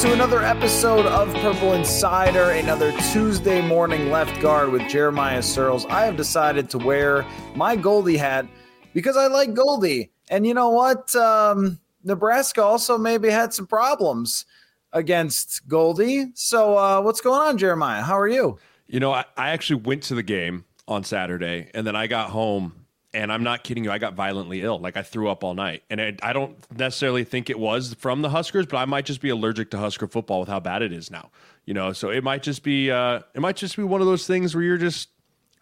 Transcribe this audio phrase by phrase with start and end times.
[0.00, 5.84] To another episode of Purple Insider, another Tuesday morning left guard with Jeremiah Sirles.
[5.90, 8.46] I have decided to wear my Goldie hat
[8.94, 10.10] because I like Goldie.
[10.30, 11.14] And you know what?
[11.14, 14.46] Um, Nebraska also maybe had some problems
[14.94, 16.28] against Goldie.
[16.32, 18.00] So, uh, what's going on, Jeremiah?
[18.00, 18.58] How are you?
[18.86, 22.30] You know, I, I actually went to the game on Saturday and then I got
[22.30, 22.79] home
[23.12, 24.78] and I'm not kidding you, I got violently ill.
[24.78, 25.82] Like I threw up all night.
[25.90, 29.20] And I, I don't necessarily think it was from the Huskers, but I might just
[29.20, 31.30] be allergic to Husker football with how bad it is now.
[31.64, 34.26] You know, so it might just be uh it might just be one of those
[34.26, 35.08] things where you're just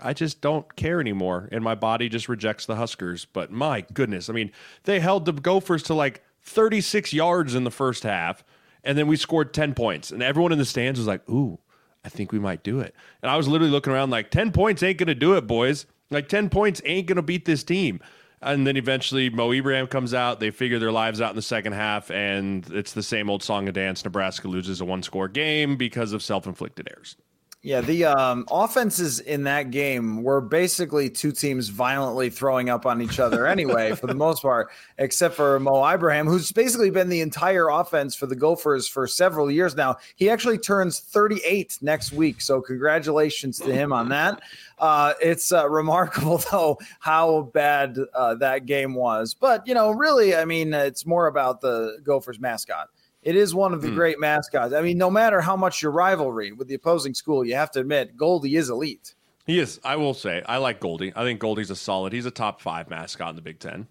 [0.01, 3.25] I just don't care anymore and my body just rejects the Huskers.
[3.25, 4.53] But my goodness, I mean,
[4.85, 8.45] they held the Gophers to like 36 yards in the first half
[8.85, 11.59] and then we scored 10 points and everyone in the stands was like, "Ooh,
[12.05, 14.83] I think we might do it." And I was literally looking around like 10 points
[14.83, 15.87] ain't to do it, boys.
[16.11, 18.01] Like 10 points ain't going to beat this team.
[18.41, 20.41] And then eventually Mo Ibrahim comes out.
[20.41, 23.67] They figure their lives out in the second half, and it's the same old song
[23.67, 24.05] and dance.
[24.05, 27.17] Nebraska loses a one score game because of self inflicted errors.
[27.63, 33.03] Yeah, the um, offenses in that game were basically two teams violently throwing up on
[33.03, 37.21] each other anyway, for the most part, except for Mo Ibrahim, who's basically been the
[37.21, 39.97] entire offense for the Gophers for several years now.
[40.15, 44.41] He actually turns 38 next week, so congratulations to him on that.
[44.79, 49.35] Uh, it's uh, remarkable, though, how bad uh, that game was.
[49.35, 52.89] But, you know, really, I mean, it's more about the Gophers mascot.
[53.29, 53.95] It is one of the Hmm.
[53.95, 54.73] great mascots.
[54.73, 57.81] I mean, no matter how much your rivalry with the opposing school, you have to
[57.81, 59.15] admit Goldie is elite.
[59.45, 61.13] He is, I will say, I like Goldie.
[61.15, 62.15] I think Goldie's a solid.
[62.15, 63.87] He's a top five mascot in the Big Ten.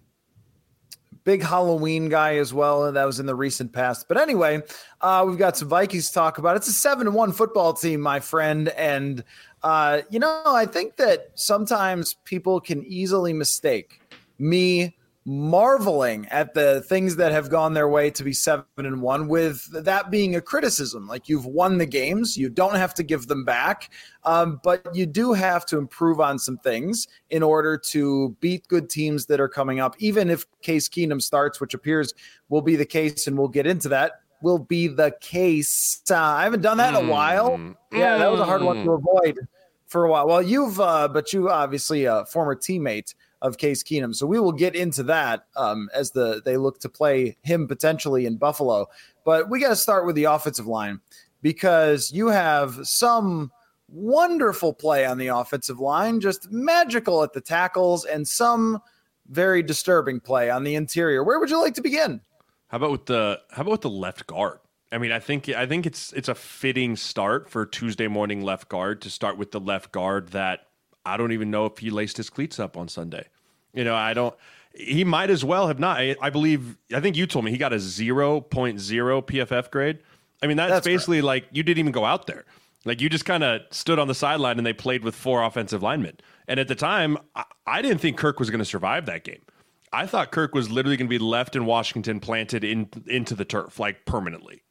[1.22, 4.08] Big Halloween guy as well, and that was in the recent past.
[4.08, 4.60] But anyway,
[5.02, 6.56] uh, we've got some Vikings to talk about.
[6.56, 9.22] It's a seven-one football team, my friend, and
[9.62, 14.00] uh, you know, I think that sometimes people can easily mistake
[14.40, 14.96] me
[15.28, 19.70] marveling at the things that have gone their way to be seven and one with
[19.84, 21.06] that being a criticism.
[21.06, 22.38] Like you've won the games.
[22.38, 23.90] You don't have to give them back.
[24.24, 28.88] Um, but you do have to improve on some things in order to beat good
[28.88, 29.96] teams that are coming up.
[29.98, 32.14] Even if case keenum starts which appears
[32.48, 36.00] will be the case and we'll get into that will be the case.
[36.10, 37.50] Uh, i haven't done that in a while.
[37.58, 37.76] Mm.
[37.92, 39.38] yeah that was a hard one to avoid
[39.88, 40.26] for a while.
[40.26, 43.12] Well you've uh, but you obviously a former teammate
[43.42, 44.14] of Case Keenum.
[44.14, 48.26] So we will get into that um, as the they look to play him potentially
[48.26, 48.86] in Buffalo.
[49.24, 51.00] But we got to start with the offensive line
[51.42, 53.52] because you have some
[53.88, 58.80] wonderful play on the offensive line, just magical at the tackles, and some
[59.28, 61.22] very disturbing play on the interior.
[61.22, 62.20] Where would you like to begin?
[62.68, 64.58] How about with the how about with the left guard?
[64.90, 68.68] I mean, I think I think it's it's a fitting start for Tuesday morning left
[68.68, 70.67] guard to start with the left guard that
[71.08, 73.26] I don't even know if he laced his cleats up on Sunday.
[73.74, 74.34] You know, I don't.
[74.74, 75.98] He might as well have not.
[75.98, 76.76] I, I believe.
[76.94, 79.98] I think you told me he got a 0.0 PFF grade.
[80.42, 82.44] I mean, that's, That's basically like you didn't even go out there.
[82.84, 85.82] Like you just kind of stood on the sideline and they played with four offensive
[85.82, 86.18] linemen.
[86.46, 89.42] And at the time, I, I didn't think Kirk was going to survive that game.
[89.92, 93.44] I thought Kirk was literally going to be left in Washington, planted in into the
[93.44, 94.62] turf like permanently.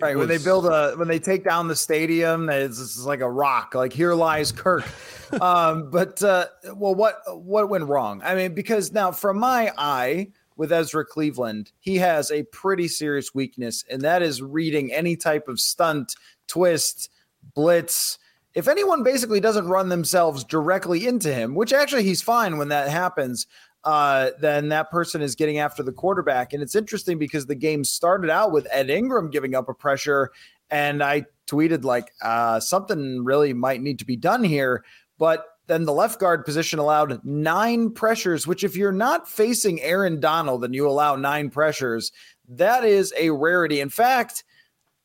[0.00, 3.30] Right when they build a when they take down the stadium, it's, it's like a
[3.30, 3.74] rock.
[3.74, 4.84] Like here lies Kirk.
[5.40, 8.20] um, but uh, well, what what went wrong?
[8.24, 13.34] I mean, because now from my eye with Ezra Cleveland, he has a pretty serious
[13.34, 16.14] weakness, and that is reading any type of stunt,
[16.46, 17.10] twist,
[17.54, 18.18] blitz.
[18.54, 22.88] If anyone basically doesn't run themselves directly into him, which actually he's fine when that
[22.88, 23.46] happens,
[23.84, 26.52] uh, then that person is getting after the quarterback.
[26.52, 30.30] And it's interesting because the game started out with Ed Ingram giving up a pressure,
[30.70, 34.84] and I tweeted like uh, something really might need to be done here.
[35.18, 40.18] But then the left guard position allowed nine pressures, which if you're not facing Aaron
[40.20, 42.10] Donald and you allow nine pressures,
[42.48, 43.80] that is a rarity.
[43.80, 44.44] In fact,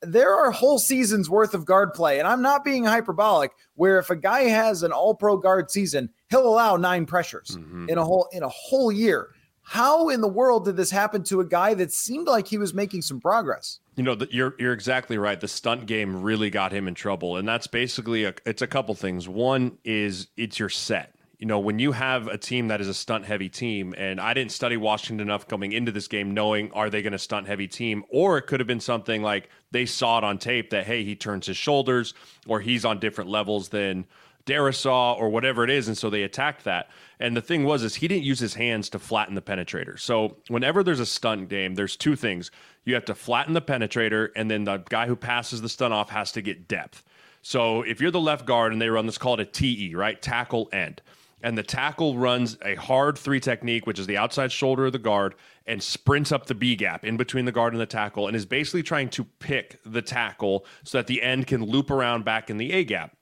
[0.03, 3.51] there are whole seasons worth of guard play, and I'm not being hyperbolic.
[3.75, 7.89] Where if a guy has an All Pro guard season, he'll allow nine pressures mm-hmm.
[7.89, 9.29] in a whole in a whole year.
[9.65, 12.73] How in the world did this happen to a guy that seemed like he was
[12.73, 13.79] making some progress?
[13.95, 15.39] You know, you're you're exactly right.
[15.39, 18.93] The stunt game really got him in trouble, and that's basically a, it's a couple
[18.95, 19.29] things.
[19.29, 22.93] One is it's your set you know, when you have a team that is a
[22.93, 26.89] stunt heavy team, and I didn't study Washington enough coming into this game knowing are
[26.89, 30.19] they going to stunt heavy team, or it could have been something like they saw
[30.19, 32.13] it on tape that, hey, he turns his shoulders
[32.47, 34.05] or he's on different levels than
[34.45, 35.89] Darrisaw or whatever it is.
[35.89, 36.89] And so they attacked that.
[37.19, 39.99] And the thing was, is he didn't use his hands to flatten the penetrator.
[39.99, 42.51] So whenever there's a stunt game, there's two things.
[42.85, 46.09] You have to flatten the penetrator, and then the guy who passes the stunt off
[46.09, 47.03] has to get depth.
[47.41, 50.21] So if you're the left guard and they run this called a TE, right?
[50.21, 51.01] Tackle end
[51.43, 54.99] and the tackle runs a hard three technique, which is the outside shoulder of the
[54.99, 55.35] guard,
[55.67, 58.45] and sprints up the B gap in between the guard and the tackle, and is
[58.45, 62.57] basically trying to pick the tackle so that the end can loop around back in
[62.57, 63.15] the A gap.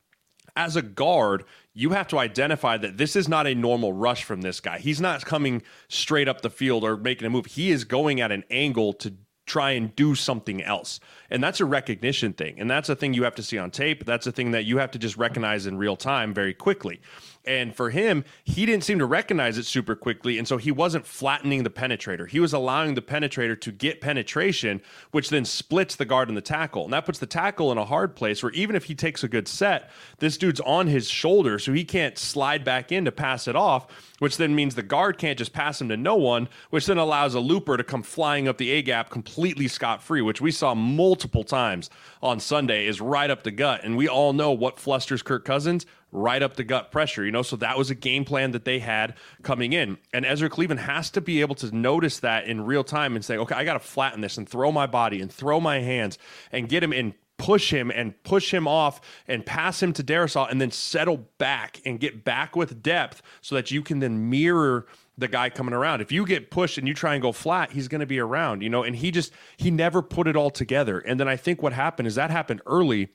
[0.55, 4.41] As a guard, you have to identify that this is not a normal rush from
[4.41, 4.77] this guy.
[4.79, 7.47] He's not coming straight up the field or making a move.
[7.47, 9.15] He is going at an angle to
[9.47, 10.99] try and do something else.
[11.29, 12.59] And that's a recognition thing.
[12.59, 14.05] And that's a thing you have to see on tape.
[14.05, 17.01] That's a thing that you have to just recognize in real time very quickly.
[17.45, 20.37] And for him, he didn't seem to recognize it super quickly.
[20.37, 22.29] And so he wasn't flattening the penetrator.
[22.29, 26.41] He was allowing the penetrator to get penetration, which then splits the guard and the
[26.41, 26.83] tackle.
[26.83, 29.27] And that puts the tackle in a hard place where even if he takes a
[29.27, 29.89] good set,
[30.19, 33.87] this dude's on his shoulder, so he can't slide back in to pass it off,
[34.19, 37.33] which then means the guard can't just pass him to no one, which then allows
[37.33, 40.75] a looper to come flying up the A gap completely scot free, which we saw
[40.75, 41.89] multiple times
[42.21, 43.83] on Sunday, is right up the gut.
[43.83, 47.41] And we all know what flusters Kirk Cousins right up the gut pressure, you know?
[47.41, 49.97] So that was a game plan that they had coming in.
[50.13, 53.37] And Ezra Cleveland has to be able to notice that in real time and say,
[53.37, 56.17] okay, I got to flatten this and throw my body and throw my hands
[56.51, 60.49] and get him in push him and push him off and pass him to Darrisaw
[60.51, 64.85] and then settle back and get back with depth so that you can then mirror
[65.17, 66.01] the guy coming around.
[66.01, 68.61] If you get pushed and you try and go flat, he's going to be around,
[68.61, 70.99] you know, and he just, he never put it all together.
[70.99, 73.09] And then I think what happened is that happened early.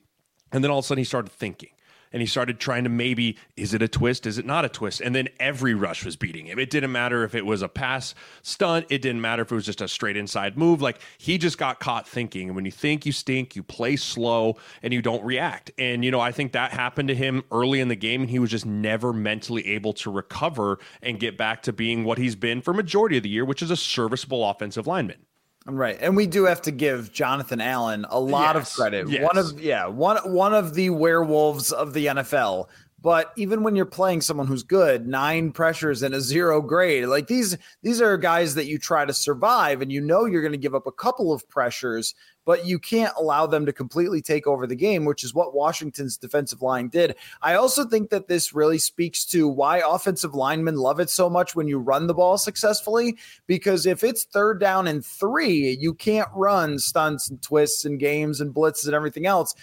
[0.51, 1.69] And then all of a sudden he started thinking
[2.17, 4.25] and he started trying to maybe is it a twist?
[4.25, 5.01] Is it not a twist?
[5.01, 6.57] And then every rush was beating him.
[6.57, 8.87] It didn't matter if it was a pass stunt.
[8.89, 10.81] It didn't matter if it was just a straight inside move.
[10.81, 12.47] Like he just got caught thinking.
[12.47, 15.69] And when you think you stink you play slow and you don't react.
[15.77, 18.39] And you know i think that happened to him early in the game and he
[18.39, 22.61] was just never mentally able to recover and get back to being what he's been
[22.61, 25.26] for majority of the year which is a serviceable offensive lineman
[25.67, 25.97] Right.
[25.99, 28.69] And we do have to give Jonathan Allen a lot yes.
[28.69, 29.09] of credit.
[29.09, 29.23] Yes.
[29.23, 32.67] One of yeah, one one of the werewolves of the NFL.
[32.99, 37.27] But even when you're playing someone who's good, nine pressures and a zero grade, like
[37.27, 40.57] these these are guys that you try to survive and you know you're going to
[40.57, 42.15] give up a couple of pressures
[42.47, 46.15] but you can't allow them to completely take over the game, which is what Washington's
[46.15, 47.13] defensive line did.
[47.41, 51.57] I also think that this really speaks to why offensive linemen love it so much
[51.57, 53.17] when you run the ball successfully,
[53.47, 58.39] because if it's third down and three, you can't run stunts and twists and games
[58.39, 59.53] and blitzes and everything else.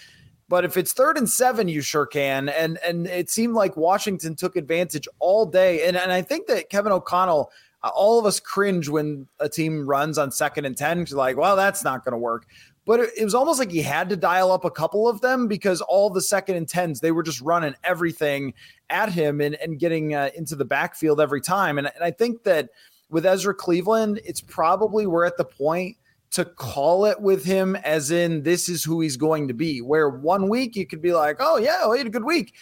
[0.47, 2.49] But if it's third and seven, you sure can.
[2.49, 5.87] And and it seemed like Washington took advantage all day.
[5.87, 7.51] And, and I think that Kevin O'Connell,
[7.83, 11.07] uh, all of us cringe when a team runs on second and 10.
[11.11, 12.45] Like, well, that's not going to work
[12.85, 15.47] but it, it, was almost like he had to dial up a couple of them
[15.47, 18.53] because all the second and tens they were just running everything
[18.89, 22.43] at him and, and getting uh, into the backfield every time and, and i think
[22.43, 22.69] that
[23.09, 25.97] with ezra cleveland it's probably we're at the point
[26.35, 30.09] to call it with him as in this is who he's going to be where
[30.09, 32.53] one week you could be like oh yeah well, he had a good week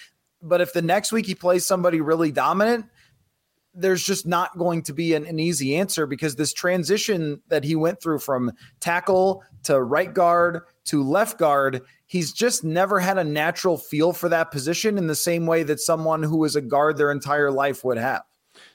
[0.44, 2.86] but if the next week he plays somebody really dominant
[3.74, 7.76] there's just not going to be an, an, easy answer because this transition that he
[7.76, 13.24] went through from tackle to right guard to left guard, he's just never had a
[13.24, 16.98] natural feel for that position in the same way that someone who was a guard
[16.98, 18.22] their entire life would have.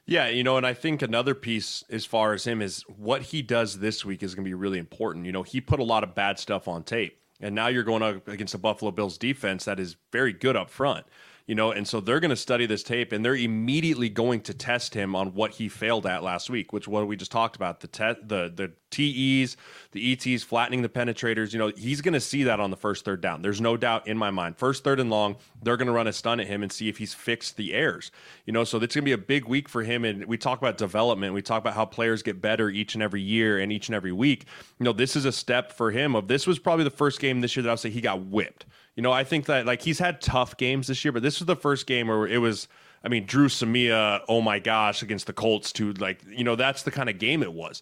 [0.09, 3.43] Yeah, you know, and I think another piece as far as him is what he
[3.43, 5.27] does this week is going to be really important.
[5.27, 8.03] You know, he put a lot of bad stuff on tape, and now you're going
[8.03, 11.05] up against the Buffalo Bills defense that is very good up front
[11.49, 14.53] you know, and so they're going to study this tape and they're immediately going to
[14.53, 17.81] test him on what he failed at last week, which what we just talked about
[17.81, 19.57] the te- the the TEs,
[19.93, 21.55] the ETs, flattening the penetrators.
[21.55, 23.41] You know, he's going to see that on the first third down.
[23.41, 24.59] There's no doubt in my mind.
[24.59, 26.99] First third and long, they're going to run a stun at him and see if
[26.99, 28.11] he's fixed the errors.
[28.45, 30.05] You know, so it's going to be a big week for him.
[30.05, 31.33] And we talk about development.
[31.33, 34.13] We talk about how players get better each and every year and each and every
[34.13, 34.45] week.
[34.79, 36.15] You know, this is a step for him.
[36.15, 38.67] Of this was probably the first game this year that I'll say he got whipped.
[38.99, 41.47] You know, I think that like he's had tough games this year, but this was
[41.47, 42.67] the first game where it was.
[43.05, 46.83] I mean, Dru Samia, oh my gosh, against the Colts, to like, you know, that's
[46.83, 47.81] the kind of game it was.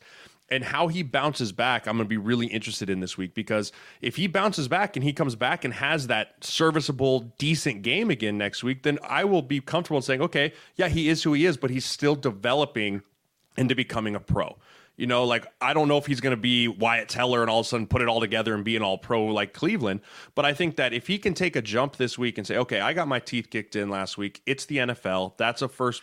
[0.49, 3.73] and how he bounces back, I'm going to be really interested in this week because
[4.01, 8.39] if he bounces back and he comes back and has that serviceable, decent game again
[8.39, 11.47] next week, then I will be comfortable in saying, okay, yeah, he is who he
[11.47, 13.03] is, but he's still developing
[13.57, 14.57] into becoming a pro.
[14.97, 17.61] You know, like I don't know if he's going to be Wyatt Teller and all
[17.61, 20.01] of a sudden put it all together and be an all pro like Cleveland.
[20.35, 22.81] But I think that if he can take a jump this week and say, okay,
[22.81, 25.37] I got my teeth kicked in last week, it's the NFL.
[25.37, 26.03] That's a first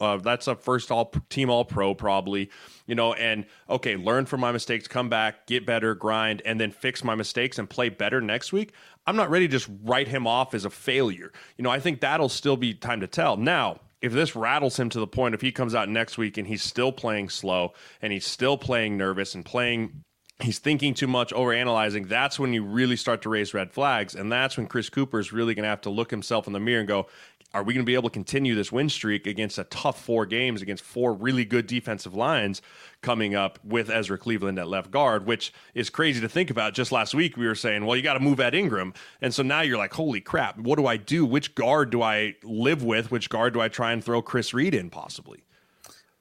[0.00, 2.50] uh, that's a first all team all pro probably
[2.86, 6.70] you know and okay learn from my mistakes come back get better grind and then
[6.70, 8.72] fix my mistakes and play better next week
[9.06, 12.00] i'm not ready to just write him off as a failure you know i think
[12.00, 15.40] that'll still be time to tell now if this rattles him to the point if
[15.40, 19.34] he comes out next week and he's still playing slow and he's still playing nervous
[19.34, 20.02] and playing
[20.40, 24.14] he's thinking too much over analyzing that's when you really start to raise red flags.
[24.14, 26.60] And that's when Chris Kuper is really going to have to look himself in the
[26.60, 27.06] mirror and go
[27.54, 30.26] are we going to be able to continue this win streak against a tough four
[30.26, 32.60] games against four really good defensive lines
[33.00, 36.74] coming up with Ezra Cleveland at left guard, which is crazy to think about.
[36.74, 38.92] Just last week, we were saying, well, you got to move Ed Ingram.
[39.22, 41.24] And so now you're like, holy crap, what do I do?
[41.24, 43.12] Which guard do I live with?
[43.12, 45.44] Which guard do I try and throw Chris Reed in possibly?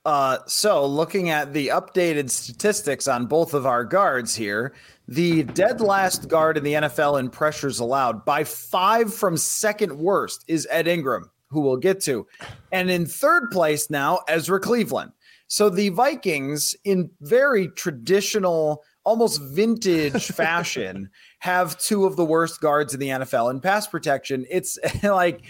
[0.05, 4.73] Uh, so looking at the updated statistics on both of our guards here,
[5.07, 10.45] the dead last guard in the NFL in pressures allowed by five from second worst
[10.47, 12.25] is Ed Ingram, who we'll get to.
[12.71, 15.11] And in third place now, Ezra Cleveland.
[15.47, 22.93] So the Vikings, in very traditional, almost vintage fashion, have two of the worst guards
[22.93, 24.45] in the NFL in pass protection.
[24.49, 25.43] It's like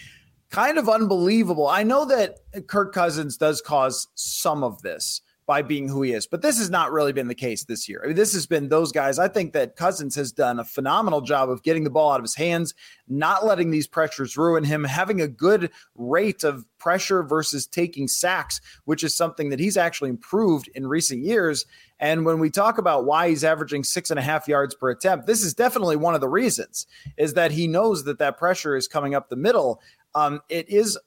[0.49, 1.67] kind of unbelievable.
[1.67, 6.25] I know that Kirk Cousins does cause some of this by being who he is.
[6.25, 8.01] But this has not really been the case this year.
[8.03, 9.19] I mean, this has been those guys.
[9.19, 12.23] I think that Cousins has done a phenomenal job of getting the ball out of
[12.23, 12.73] his hands,
[13.07, 18.61] not letting these pressures ruin him, having a good rate of pressure versus taking sacks,
[18.85, 21.65] which is something that he's actually improved in recent years.
[21.99, 25.25] And when we talk about why he's averaging six and a half yards per attempt,
[25.25, 28.87] this is definitely one of the reasons is that he knows that that pressure is
[28.87, 29.81] coming up the middle.
[30.15, 30.97] Um, it is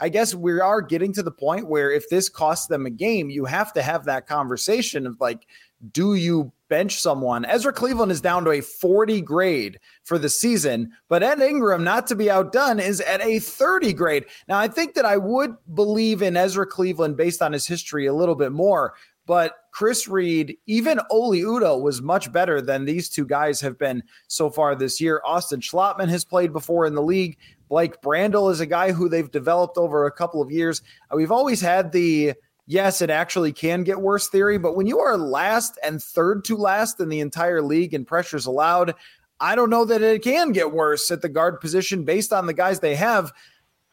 [0.00, 3.30] I guess we are getting to the point where if this costs them a game,
[3.30, 5.46] you have to have that conversation of like,
[5.92, 7.44] do you bench someone?
[7.44, 12.06] Ezra Cleveland is down to a 40 grade for the season, but Ed Ingram, not
[12.08, 14.26] to be outdone, is at a 30 grade.
[14.48, 18.14] Now, I think that I would believe in Ezra Cleveland based on his history a
[18.14, 18.94] little bit more,
[19.26, 24.02] but Chris Reed, even Oli Udoh was much better than these two guys have been
[24.26, 25.22] so far this year.
[25.24, 27.38] Austin Schlottmann has played before in the league.
[27.68, 30.82] Blake Brandel is a guy who they've developed over a couple of years.
[31.12, 32.34] Uh, we've always had the
[32.66, 36.56] yes, it actually can get worse theory, but when you are last and third to
[36.56, 38.96] last in the entire league and pressures allowed,
[39.38, 42.52] I don't know that it can get worse at the guard position based on the
[42.52, 43.32] guys they have.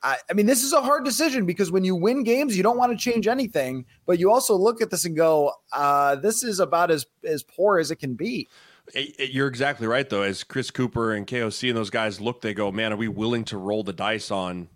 [0.03, 2.77] I, I mean, this is a hard decision because when you win games, you don't
[2.77, 6.59] want to change anything, but you also look at this and go, uh, this is
[6.59, 8.47] about as, as poor as it can be.
[8.93, 10.21] You're exactly right, though.
[10.21, 13.43] As Chris Kuper and KOC and those guys look, they go, "Man, are we willing
[13.45, 14.69] to roll the dice on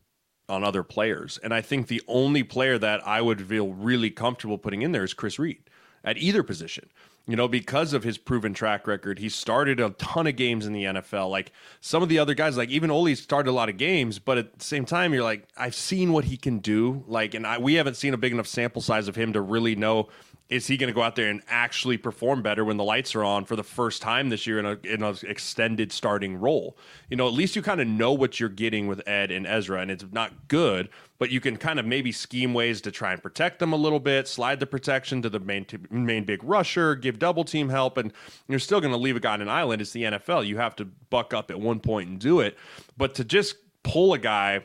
[0.48, 4.58] on other players?" And I think the only player that I would feel really comfortable
[4.58, 5.70] putting in there is Chris Reed
[6.04, 6.90] at either position.
[7.30, 10.74] You know, because of his proven track record, he started a ton of games in
[10.74, 11.30] the NFL.
[11.30, 14.40] Like some of the other guys, like even Oli started a lot of games, but
[14.40, 17.04] at the same time, you're like, I've seen what he can do.
[17.08, 19.76] Like, and I, we haven't seen a big enough sample size of him to really
[19.76, 20.10] know
[20.50, 23.24] is he going to go out there and actually perform better when the lights are
[23.24, 26.76] on for the first time this year in a in an extended starting role?
[27.10, 29.80] You know, at least you kind of know what you're getting with Ed and Ezra,
[29.80, 30.90] and it's not good,
[31.20, 34.00] but you can kind of maybe scheme ways to try and protect them a little
[34.00, 37.98] bit, slide the protection to the main t- main big rusher, give double team help,
[37.98, 38.12] and
[38.48, 39.82] you're still going to leave a guy on an island.
[39.84, 42.58] It's the NFL; you have to buck up at one point and do it,
[42.98, 44.64] but to just pull a guy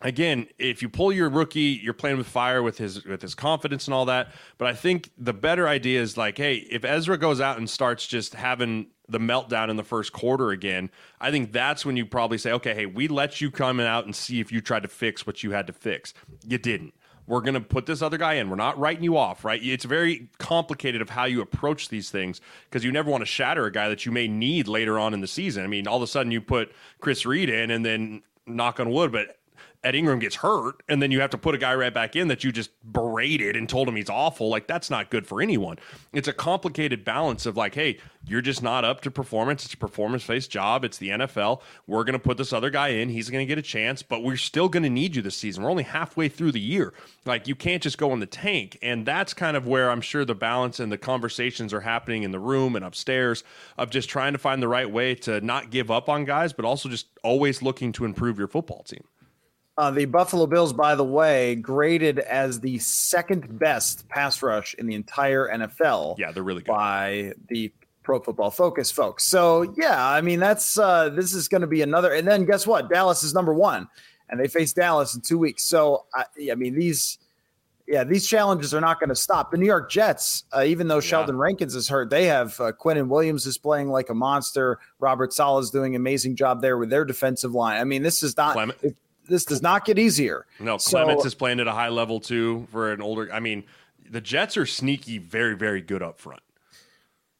[0.00, 3.86] again, if you pull your rookie, you're playing with fire with his with his confidence
[3.86, 4.32] and all that.
[4.58, 8.06] But I think the better idea is like, hey, if Ezra goes out and starts
[8.06, 12.38] just having the meltdown in the first quarter again, I think that's when you probably
[12.38, 15.26] say, okay, hey, we let you come out and see if you tried to fix
[15.26, 16.12] what you had to fix.
[16.44, 16.94] You didn't.
[17.28, 18.48] We're going to put this other guy in.
[18.48, 19.60] We're not writing you off, right?
[19.60, 23.66] It's very complicated of how you approach these things because you never want to shatter
[23.66, 25.64] a guy that you may need later on in the season.
[25.64, 28.90] I mean, all of a sudden you put Chris Reed in and then knock on
[28.90, 29.38] wood, but
[29.84, 32.28] Ed Ingram gets hurt, and then you have to put a guy right back in
[32.28, 34.48] that you just berated and told him he's awful.
[34.48, 35.78] Like that's not good for anyone.
[36.12, 39.64] It's a complicated balance of like, hey, you're just not up to performance.
[39.64, 40.84] It's a performance-based job.
[40.84, 41.60] It's the NFL.
[41.86, 43.08] We're going to put this other guy in.
[43.08, 45.62] He's going to get a chance, but we're still going to need you this season.
[45.62, 46.92] We're only halfway through the year.
[47.24, 50.24] Like you can't just go in the tank, and that's kind of where I'm sure
[50.24, 53.44] the balance and the conversations are happening in the room and upstairs
[53.78, 56.64] of just trying to find the right way to not give up on guys, but
[56.64, 59.04] also just always looking to improve your football team.
[59.78, 64.86] Uh, the Buffalo Bills, by the way, graded as the second best pass rush in
[64.86, 66.18] the entire NFL.
[66.18, 66.72] Yeah, they're really good.
[66.72, 67.70] By the
[68.02, 69.24] Pro Football Focus folks.
[69.24, 72.14] So, yeah, I mean, that's uh, this is going to be another.
[72.14, 72.88] And then guess what?
[72.88, 73.88] Dallas is number one,
[74.30, 75.64] and they face Dallas in two weeks.
[75.64, 77.18] So, I, I mean, these
[77.86, 79.50] yeah, these challenges are not going to stop.
[79.50, 83.08] The New York Jets, uh, even though Sheldon Rankins is hurt, they have uh, Quinnen
[83.08, 84.78] Williams is playing like a monster.
[84.98, 87.80] Robert Saleh is doing an amazing job there with their defensive line.
[87.80, 88.96] I mean, this is not Clement.
[89.28, 90.46] This does not get easier.
[90.58, 93.32] No, Clements so, is playing at a high level too for an older.
[93.32, 93.64] I mean,
[94.10, 96.40] the Jets are sneaky, very, very good up front.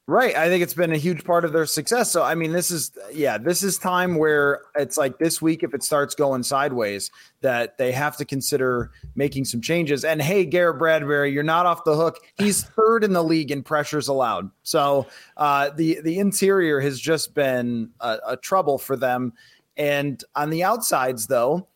[0.08, 0.36] Right.
[0.36, 2.12] I think it's been a huge part of their success.
[2.12, 5.74] So, I mean, this is, yeah, this is time where it's like this week, if
[5.74, 10.04] it starts going sideways, that they have to consider making some changes.
[10.04, 12.18] And hey, Garrett Bradbury, you're not off the hook.
[12.36, 14.48] He's third in the league in pressures allowed.
[14.62, 19.32] So, uh, the, the interior has just been a, a trouble for them.
[19.76, 21.66] And on the outsides, though,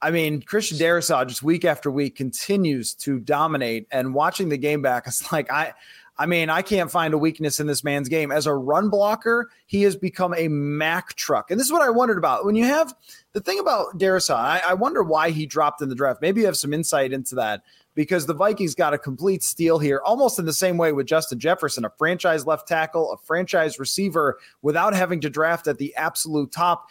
[0.00, 3.86] I mean, Christian Darrisaw just week after week continues to dominate.
[3.90, 5.74] And watching the game back, it's like I
[6.20, 8.32] I mean, I can't find a weakness in this man's game.
[8.32, 11.50] As a run blocker, he has become a Mack truck.
[11.50, 12.44] And this is what I wondered about.
[12.44, 12.92] When you have
[13.34, 16.20] the thing about Darrisaw, I, I wonder why he dropped in the draft.
[16.20, 17.62] Maybe you have some insight into that
[17.94, 21.38] because the Vikings got a complete steal here, almost in the same way with Justin
[21.38, 26.50] Jefferson, a franchise left tackle, a franchise receiver, without having to draft at the absolute
[26.50, 26.88] top.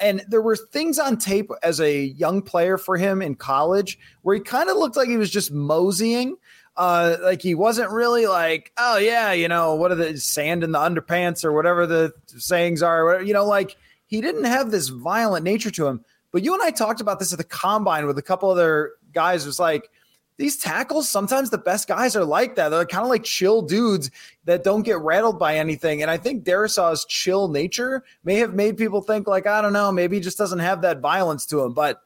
[0.00, 4.36] And there were things on tape as a young player for him in college where
[4.36, 6.36] he kind of looked like he was just moseying
[6.78, 10.70] uh, like he wasn't really like, oh yeah, you know, what are the sand in
[10.70, 13.76] the underpants or whatever the sayings are, whatever, you know, like
[14.06, 16.04] he didn't have this violent nature to him.
[16.30, 19.44] But you and I talked about this at the combine with a couple other guys.
[19.44, 19.90] It was like
[20.38, 22.68] these tackles, sometimes the best guys are like that.
[22.70, 24.10] They're kind of like chill dudes
[24.44, 26.00] that don't get rattled by anything.
[26.00, 29.90] And I think Darrisaw's chill nature may have made people think, like, I don't know,
[29.90, 31.74] maybe he just doesn't have that violence to him.
[31.74, 32.00] But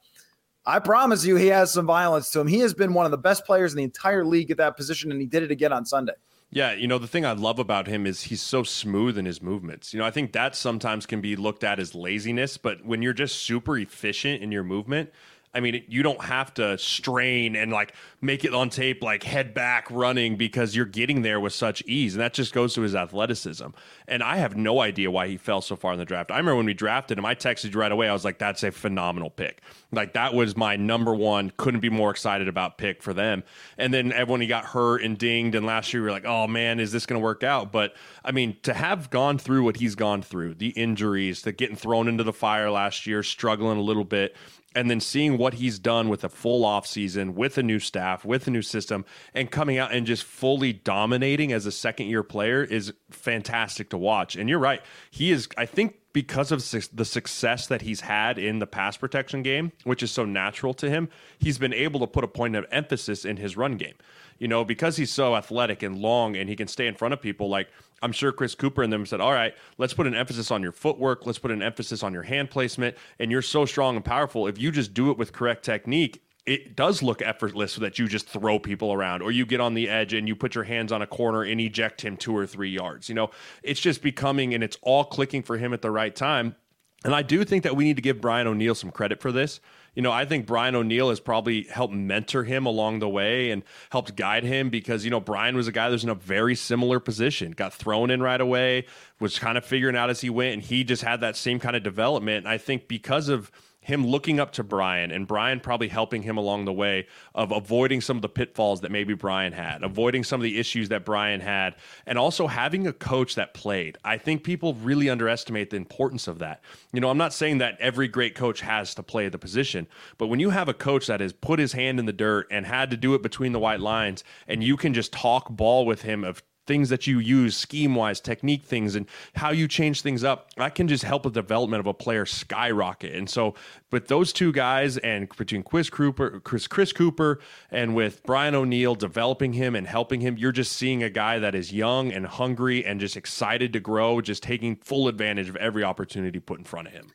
[0.64, 2.46] I promise you, he has some violence to him.
[2.46, 5.12] He has been one of the best players in the entire league at that position,
[5.12, 6.14] and he did it again on Sunday.
[6.54, 9.40] Yeah, you know, the thing I love about him is he's so smooth in his
[9.40, 9.92] movements.
[9.92, 13.14] You know, I think that sometimes can be looked at as laziness, but when you're
[13.14, 15.10] just super efficient in your movement,
[15.54, 19.52] I mean, you don't have to strain and like make it on tape, like head
[19.52, 22.14] back running because you're getting there with such ease.
[22.14, 23.66] And that just goes to his athleticism.
[24.08, 26.30] And I have no idea why he fell so far in the draft.
[26.30, 28.08] I remember when we drafted him, I texted you right away.
[28.08, 29.60] I was like, that's a phenomenal pick.
[29.94, 33.44] Like, that was my number one, couldn't be more excited about pick for them.
[33.76, 36.46] And then everyone he got hurt and dinged, and last year we were like, oh
[36.46, 37.72] man, is this going to work out?
[37.72, 41.76] But I mean, to have gone through what he's gone through, the injuries, the getting
[41.76, 44.34] thrown into the fire last year, struggling a little bit,
[44.74, 48.24] and then seeing what he's done with a full off season with a new staff
[48.24, 49.04] with a new system
[49.34, 53.98] and coming out and just fully dominating as a second year player is fantastic to
[53.98, 54.36] watch.
[54.36, 54.82] And you're right.
[55.10, 56.58] He is i think because of
[56.94, 60.90] the success that he's had in the pass protection game which is so natural to
[60.90, 63.94] him he's been able to put a point of emphasis in his run game
[64.38, 67.20] you know because he's so athletic and long and he can stay in front of
[67.20, 67.68] people like
[68.02, 70.72] I'm sure Chris Kuper and them said, all right, let's put an emphasis on your
[70.72, 71.24] footwork.
[71.24, 72.96] Let's put an emphasis on your hand placement.
[73.20, 74.48] And you're so strong and powerful.
[74.48, 78.28] If you just do it with correct technique, it does look effortless that you just
[78.28, 81.00] throw people around or you get on the edge and you put your hands on
[81.00, 83.08] a corner and eject him two or three yards.
[83.08, 83.30] You know,
[83.62, 86.56] it's just becoming and it's all clicking for him at the right time.
[87.04, 89.60] And I do think that we need to give Brian O'Neill some credit for this
[89.94, 93.62] you know, I think Brian O'Neill has probably helped mentor him along the way and
[93.90, 96.54] helped guide him because, you know, Brian was a guy that was in a very
[96.54, 98.86] similar position, got thrown in right away,
[99.20, 101.76] was kind of figuring out as he went, and he just had that same kind
[101.76, 102.38] of development.
[102.38, 103.50] And I think because of
[103.82, 108.00] him looking up to Brian and Brian probably helping him along the way of avoiding
[108.00, 111.40] some of the pitfalls that maybe Brian had, avoiding some of the issues that Brian
[111.40, 111.74] had,
[112.06, 113.98] and also having a coach that played.
[114.04, 116.62] I think people really underestimate the importance of that.
[116.92, 120.28] You know, I'm not saying that every great coach has to play the position, but
[120.28, 122.88] when you have a coach that has put his hand in the dirt and had
[122.90, 126.22] to do it between the white lines, and you can just talk ball with him
[126.22, 130.52] of things that you use scheme wise, technique things, and how you change things up,
[130.56, 133.14] that can just help the development of a player skyrocket.
[133.14, 133.54] And so,
[133.90, 137.36] with those two guys, and between Chris Kuper, Chris, Chris Kuper,
[137.70, 141.54] and with Brian O'Neill developing him and helping him, you're just seeing a guy that
[141.54, 145.84] is young and hungry and just excited to grow, just taking full advantage of every
[145.84, 147.12] opportunity put in front of him.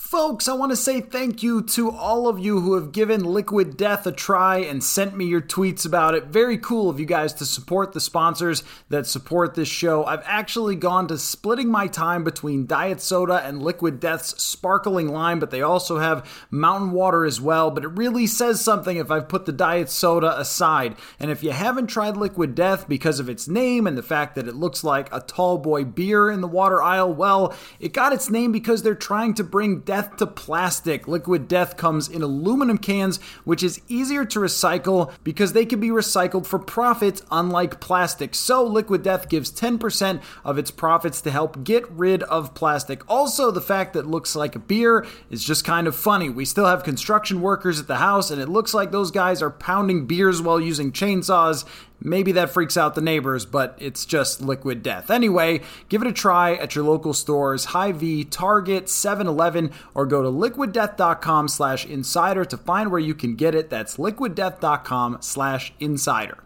[0.00, 3.76] Folks, I want to say thank you to all of you who have given Liquid
[3.76, 6.26] Death a try and sent me your tweets about it.
[6.26, 10.04] Very cool of you guys to support the sponsors that support this show.
[10.06, 15.40] I've actually gone to splitting my time between Diet Soda and Liquid Death's sparkling lime,
[15.40, 17.70] but they also have mountain water as well.
[17.70, 20.94] But it really says something if I've put the Diet Soda aside.
[21.18, 24.48] And if you haven't tried Liquid Death because of its name and the fact that
[24.48, 28.30] it looks like a tall boy beer in the water aisle, well, it got its
[28.30, 31.08] name because they're trying to bring death to plastic.
[31.08, 35.88] Liquid Death comes in aluminum cans, which is easier to recycle because they can be
[35.88, 38.34] recycled for profit, unlike plastic.
[38.34, 43.02] So, Liquid Death gives 10% of its profits to help get rid of plastic.
[43.08, 46.28] Also, the fact that looks like a beer is just kind of funny.
[46.28, 49.50] We still have construction workers at the house, and it looks like those guys are
[49.50, 51.64] pounding beers while using chainsaws.
[52.00, 55.10] Maybe that freaks out the neighbors, but it's just liquid death.
[55.10, 60.28] Anyway, give it a try at your local stores, Hy-Vee, Target, 7-Eleven, or go to
[60.28, 63.68] liquiddeath.com slash insider to find where you can get it.
[63.68, 66.44] That's liquiddeath.com slash insider.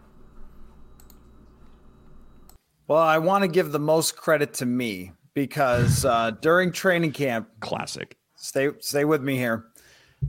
[2.87, 7.49] Well, I want to give the most credit to me because uh, during training camp,
[7.59, 8.17] classic.
[8.35, 9.65] Stay stay with me here.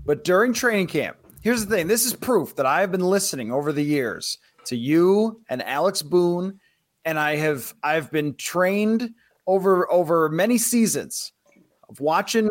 [0.07, 1.89] But during training camp, here's the thing.
[1.89, 6.03] This is proof that I have been listening over the years to you and Alex
[6.03, 6.61] Boone,
[7.05, 9.11] and I have I've been trained
[9.47, 11.33] over over many seasons
[11.89, 12.51] of watching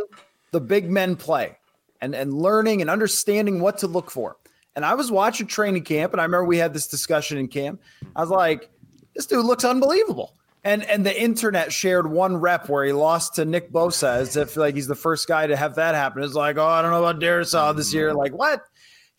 [0.52, 1.58] the big men play
[2.02, 4.38] and and learning and understanding what to look for.
[4.76, 7.82] And I was watching training camp, and I remember we had this discussion in camp.
[8.15, 8.71] I was like,
[9.15, 10.36] this dude looks unbelievable.
[10.63, 14.56] And and the internet shared one rep where he lost to Nick Bosa as if
[14.56, 16.23] like he's the first guy to have that happen.
[16.23, 18.13] It's like, oh, I don't know about Darrisaw this year.
[18.13, 18.62] Like, what?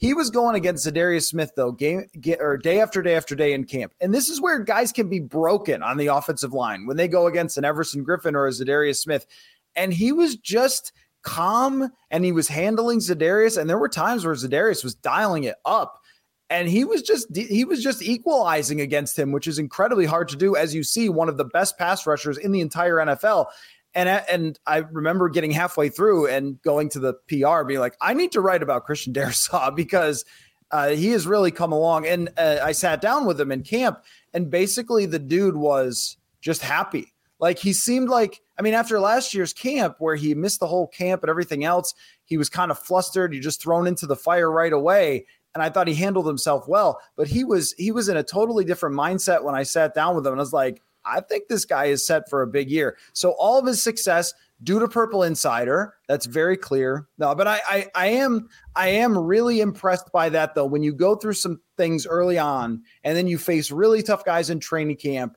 [0.05, 2.05] He was going against Za'Darius Smith though, game
[2.39, 5.19] or day after day after day in camp, and this is where guys can be
[5.19, 8.99] broken on the offensive line when they go against an Everson Griffen or a Za'Darius
[8.99, 9.27] Smith,
[9.75, 14.35] and he was just calm and he was handling Za'Darius, and there were times where
[14.35, 16.03] Za'Darius was dialing it up,
[16.51, 20.37] and he was just he was just equalizing against him, which is incredibly hard to
[20.37, 23.47] do, as you see one of the best pass rushers in the entire NFL.
[23.95, 28.15] And and I remember getting halfway through and going to the PR, being like, I
[28.15, 30.25] need to write about Christian Darrisaw because
[30.71, 32.07] uh, he has really come along.
[32.07, 34.03] And uh, I sat down with him in camp,
[34.33, 37.13] and basically the dude was just happy.
[37.39, 40.87] Like he seemed like, I mean, after last year's camp where he missed the whole
[40.87, 43.35] camp and everything else, he was kind of flustered.
[43.35, 45.27] He just thrown into the fire right away.
[45.55, 48.65] And I thought he handled himself well, but he was he was in a totally
[48.65, 50.33] different mindset when I sat down with him.
[50.33, 52.97] And I was like, I think this guy is set for a big year.
[53.13, 55.95] So all of his success due to Purple Insider.
[56.09, 57.07] That's very clear.
[57.19, 60.67] No, but I, I, I am I am really impressed by that though.
[60.67, 64.51] When you go through some things early on and then you face really tough guys
[64.51, 65.37] in training camp,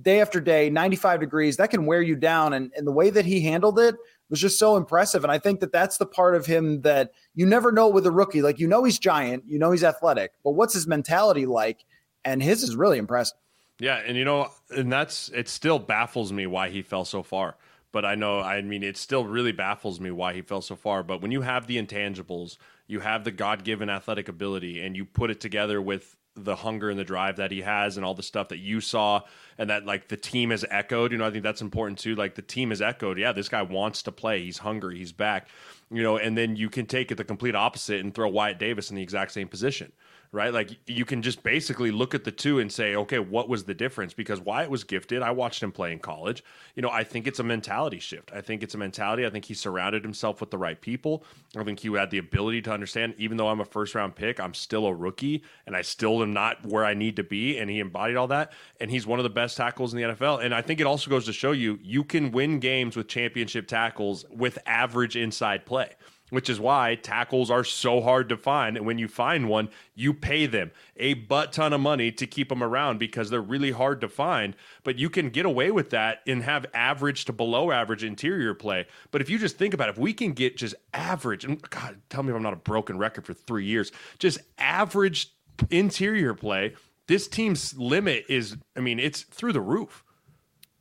[0.00, 2.52] day after day, 95 degrees, that can wear you down.
[2.52, 3.94] And, and the way that he handled it
[4.28, 5.22] was just so impressive.
[5.24, 8.10] And I think that that's the part of him that you never know with a
[8.10, 8.42] rookie.
[8.42, 11.84] Like, you know, he's giant, you know, he's athletic, but what's his mentality like?
[12.24, 13.38] And his is really impressive.
[13.78, 17.56] Yeah, and you know, and that's it still baffles me why he fell so far.
[17.92, 21.02] But I know, I mean, it still really baffles me why he fell so far.
[21.02, 25.04] But when you have the intangibles, you have the God given athletic ability, and you
[25.04, 28.22] put it together with the hunger and the drive that he has and all the
[28.22, 29.22] stuff that you saw
[29.56, 32.34] and that like the team has echoed you know i think that's important too like
[32.34, 35.48] the team has echoed yeah this guy wants to play he's hungry he's back
[35.90, 38.90] you know and then you can take it the complete opposite and throw wyatt davis
[38.90, 39.90] in the exact same position
[40.36, 40.52] right?
[40.52, 43.74] Like you can just basically look at the two and say, okay, what was the
[43.74, 44.12] difference?
[44.12, 45.22] Because Wyatt was gifted.
[45.22, 46.44] I watched him play in college.
[46.74, 48.30] You know, I think it's a mentality shift.
[48.34, 49.24] I think it's a mentality.
[49.24, 51.24] I think he surrounded himself with the right people.
[51.56, 54.38] I think he had the ability to understand, even though I'm a first round pick,
[54.38, 57.56] I'm still a rookie and I still am not where I need to be.
[57.56, 58.52] And he embodied all that.
[58.78, 60.44] And he's one of the best tackles in the NFL.
[60.44, 63.66] And I think it also goes to show you, you can win games with championship
[63.66, 65.94] tackles with average inside play
[66.30, 68.76] which is why tackles are so hard to find.
[68.76, 72.48] And when you find one, you pay them a butt ton of money to keep
[72.48, 74.56] them around because they're really hard to find.
[74.82, 78.86] But you can get away with that and have average to below average interior play.
[79.10, 82.00] But if you just think about it, if we can get just average, and God,
[82.10, 85.32] tell me if I'm not a broken record for three years, just average
[85.70, 86.74] interior play,
[87.06, 90.02] this team's limit is, I mean, it's through the roof.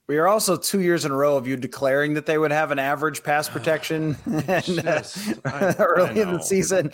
[0.08, 2.72] We are also two years in a row of you declaring that they would have
[2.72, 5.02] an average pass protection and, uh,
[5.46, 6.92] I, early I in the season.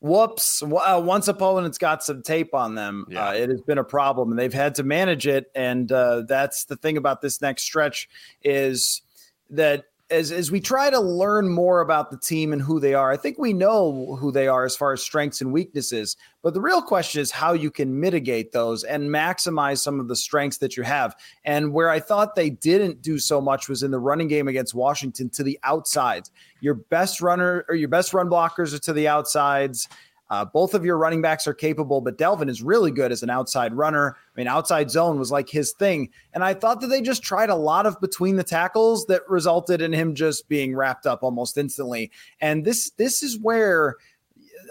[0.00, 0.64] Whoops!
[0.64, 3.28] Uh, once opponent's got some tape on them, uh, yeah.
[3.28, 5.48] uh, it has been a problem, and they've had to manage it.
[5.54, 8.08] And uh, that's the thing about this next stretch
[8.42, 9.02] is
[9.50, 13.10] that as as we try to learn more about the team and who they are,
[13.10, 16.16] I think we know who they are as far as strengths and weaknesses.
[16.42, 20.16] But the real question is how you can mitigate those and maximize some of the
[20.16, 21.16] strengths that you have.
[21.44, 24.74] And where I thought they didn't do so much was in the running game against
[24.74, 26.30] Washington to the outsides.
[26.60, 29.88] Your best runner or your best run blockers are to the outsides.
[30.32, 33.28] Uh, both of your running backs are capable, but Dalvin is really good as an
[33.28, 34.16] outside runner.
[34.16, 36.08] I mean, outside zone was like his thing.
[36.32, 39.82] And I thought that they just tried a lot of between the tackles that resulted
[39.82, 42.10] in him just being wrapped up almost instantly.
[42.40, 43.96] And this this is where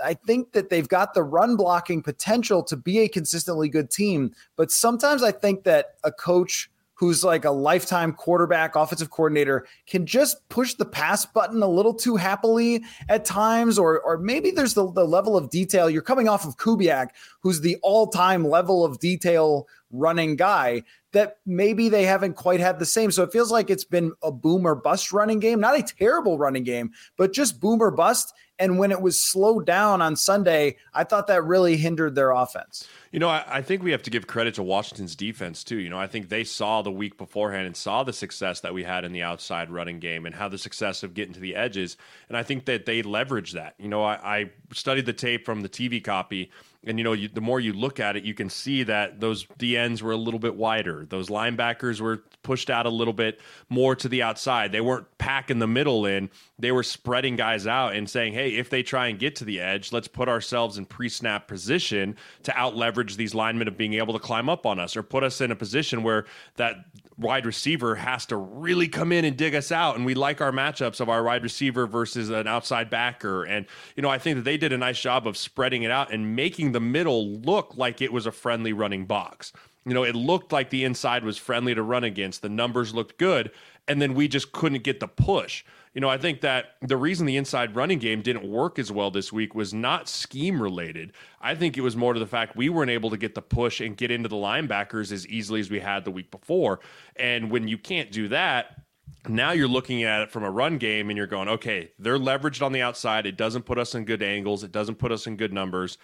[0.04, 4.34] I think that they've got the run blocking potential to be a consistently good team.
[4.56, 6.71] But sometimes I think that a coach
[7.02, 11.96] who's like a lifetime quarterback, offensive coordinator, can just push the pass button a little
[11.96, 15.90] too happily at times, or or maybe there's the, the level of detail.
[15.90, 17.10] You're coming off of Kubiak,
[17.42, 22.86] who's the all-time level of detail running guy that maybe they haven't quite had the
[22.86, 23.12] same.
[23.12, 26.38] So it feels like it's been a boom or bust running game, not a terrible
[26.38, 28.32] running game, but just boom or bust.
[28.62, 32.88] And when it was slowed down on Sunday, I thought that really hindered their offense.
[33.12, 35.78] You know, I, I, think we have to give credit to Washington's defense too.
[35.78, 38.84] You know, I think they saw the week beforehand and saw the success that we
[38.84, 41.98] had in the outside running game and how the success of getting to the edges.
[42.30, 43.74] And I think that they leveraged that.
[43.80, 46.52] You know, I, I studied the tape from the TV copy
[46.84, 49.46] and you know, you, the more you look at it, you can see that those
[49.60, 51.06] DNs were a little bit wider.
[51.06, 53.40] Those linebackers were pushed out a little bit
[53.70, 54.72] more to the outside.
[54.72, 56.32] They weren't packing the middle in.
[56.58, 59.60] They were spreading guys out and saying, "Hey, if they try and get to the
[59.60, 64.14] edge, let's put ourselves in pre-snap position to out leverage these linemen of being able
[64.14, 66.86] to climb up on us, or put us in a position where that
[67.22, 69.96] wide receiver has to really come in and dig us out.
[69.96, 73.44] And we like our matchups of our wide receiver versus an outside backer.
[73.44, 76.12] And, you know, I think that they did a nice job of spreading it out
[76.12, 79.54] and making the middle look like it was a friendly running box.
[79.86, 82.42] You know, it looked like the inside was friendly to run against.
[82.42, 83.52] The numbers looked good.
[83.88, 87.26] And then we just couldn't get the push you know, I think that the reason
[87.26, 91.12] the inside running game didn't work as well this week was not scheme related.
[91.42, 93.82] I think it was more to the fact we weren't able to get the push
[93.82, 96.80] and get into the linebackers as easily as we had the week before.
[97.18, 98.82] And when you can't do that,
[99.28, 102.66] now you're looking at it from a run game and you're going, okay, they're leveraged
[102.66, 103.26] on the outside.
[103.26, 105.98] It doesn't put us in good angles, it doesn't put us in good numbers.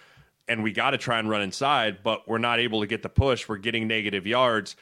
[0.48, 3.08] And we got to try and run inside, but we're not able to get the
[3.10, 3.46] push.
[3.48, 4.76] We're getting negative yards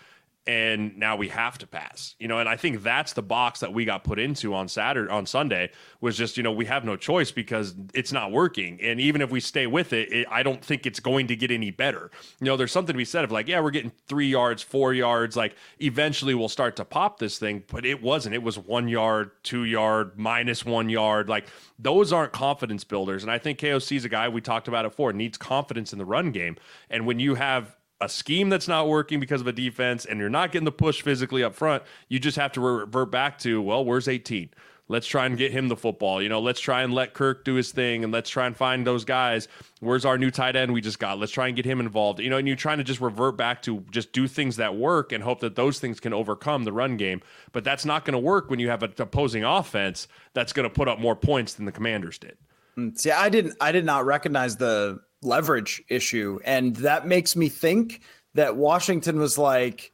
[0.47, 2.39] and now we have to pass you know?
[2.39, 5.71] And i think that's the box that we got put into on saturday on sunday
[6.01, 8.79] was just you know we have no choice because it's not working.
[8.83, 11.51] And even if we stay with it, it, i don't think it's going to get
[11.51, 12.11] any better.
[12.41, 14.95] You know there's something to be said of like yeah we're getting three yards four
[14.95, 18.35] yards like eventually we'll start to pop this thing but it wasn't.
[18.35, 21.29] It was one yard two yard minus one yard.
[21.29, 21.47] Like
[21.79, 23.23] those aren't confidence builders.
[23.23, 25.99] And i think koc is a guy we talked about it before needs confidence in
[25.99, 26.57] the run game.
[26.91, 30.29] And when you have a scheme that's not working because of a defense and you're
[30.29, 33.85] not getting the push physically up front, you just have to revert back to, well,
[33.85, 34.51] where's 18?
[34.89, 36.23] Let's try and get him the football.
[36.23, 38.87] You know, let's try and let Kirk do his thing and let's try and find
[38.87, 39.49] those guys.
[39.81, 41.19] Where's our new tight end we just got?
[41.19, 42.21] Let's try and get him involved.
[42.21, 45.11] You know, and you're trying to just revert back to just do things that work
[45.11, 47.21] and hope that those things can overcome the run game.
[47.51, 50.73] But that's not going to work when you have an opposing offense that's going to
[50.73, 52.37] put up more points than the commanders did.
[52.79, 56.39] Mm, see, I didn't I did not recognize the leverage issue.
[56.45, 58.03] And that makes me think
[58.35, 59.93] that Washington was like,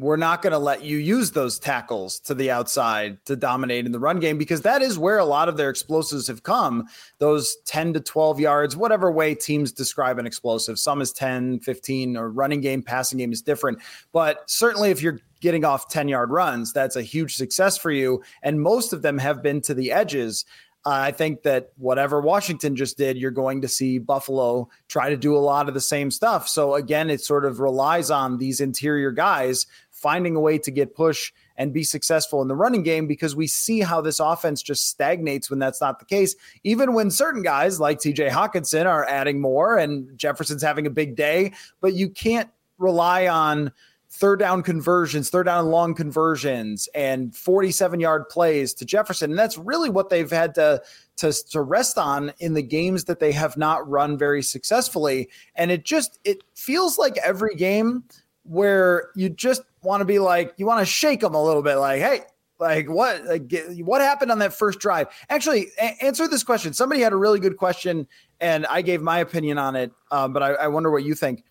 [0.00, 3.92] we're not going to let you use those tackles to the outside to dominate in
[3.92, 6.86] the run game because that is where a lot of their explosives have come.
[7.18, 10.78] Those 10 to 12 yards, whatever way teams describe an explosive.
[10.78, 13.78] Some is 10, 15, or running game, passing game is different.
[14.10, 18.22] But certainly if you're getting off 10 yard runs, that's a huge success for you.
[18.42, 20.46] And most of them have been to the edges.
[20.84, 25.36] I think that whatever Washington just did, you're going to see Buffalo try to do
[25.36, 26.48] a lot of the same stuff.
[26.48, 30.94] So again, it sort of relies on these interior guys finding a way to get
[30.94, 34.88] push and be successful in the running game because we see how this offense just
[34.88, 36.34] stagnates when that's not the case.
[36.64, 41.14] Even when certain guys like TJ Hockenson are adding more and Jefferson's having a big
[41.14, 43.70] day, but you can't rely on
[44.10, 49.30] third down conversions, third down long conversions, and 47 yard plays to Jefferson.
[49.30, 50.82] And that's really what they've had to,
[51.18, 55.28] to, to rest on in the games that they have not run very successfully.
[55.54, 58.04] And it just, it feels like every game
[58.42, 61.76] where you just want to be like, you want to shake them a little bit
[61.76, 62.22] like, hey,
[62.58, 67.00] like what like what happened on that first drive actually a- answer this question somebody
[67.00, 68.06] had a really good question
[68.38, 71.42] and i gave my opinion on it um, but I, I wonder what you think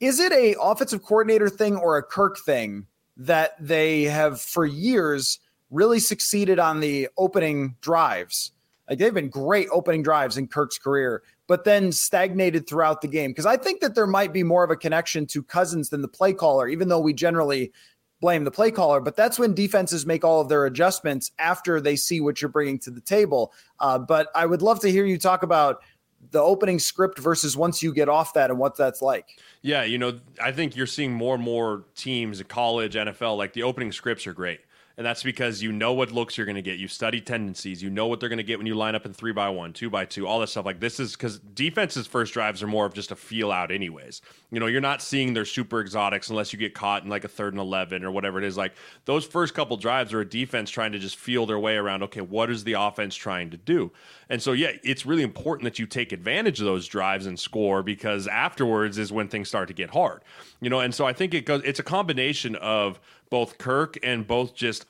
[0.00, 5.40] is it a offensive coordinator thing or a Kirk thing that they have for years
[5.70, 8.52] really succeeded on the opening drives?
[8.88, 13.30] Like they've been great opening drives in Kirk's career, but then stagnated throughout the game.
[13.30, 16.08] Because I think that there might be more of a connection to Cousins than the
[16.08, 17.72] play caller, even though we generally
[18.20, 19.00] blame the play caller.
[19.00, 22.78] But that's when defenses make all of their adjustments after they see what you're bringing
[22.80, 23.52] to the table.
[23.78, 25.82] Uh, but I would love to hear you talk about
[26.30, 29.38] the opening script versus once you get off that and what that's like.
[29.62, 33.62] Yeah, you know, I think you're seeing more and more teams, college, NFL, like the
[33.62, 34.60] opening scripts are great
[34.98, 36.76] and that's because you know what looks you're going to get.
[36.78, 37.80] You study tendencies.
[37.80, 39.72] You know what they're going to get when you line up in three by one,
[39.72, 40.66] two by two, all this stuff.
[40.66, 44.20] Like this is because defenses' first drives are more of just a feel out, anyways.
[44.50, 47.28] You know, you're not seeing their super exotics unless you get caught in like a
[47.28, 48.56] third and eleven or whatever it is.
[48.56, 52.02] Like those first couple drives are a defense trying to just feel their way around.
[52.02, 53.92] Okay, what is the offense trying to do?
[54.28, 57.84] And so, yeah, it's really important that you take advantage of those drives and score
[57.84, 60.22] because afterwards is when things start to get hard.
[60.60, 61.62] You know, and so I think it goes.
[61.64, 62.98] It's a combination of
[63.30, 64.86] both Kirk and both just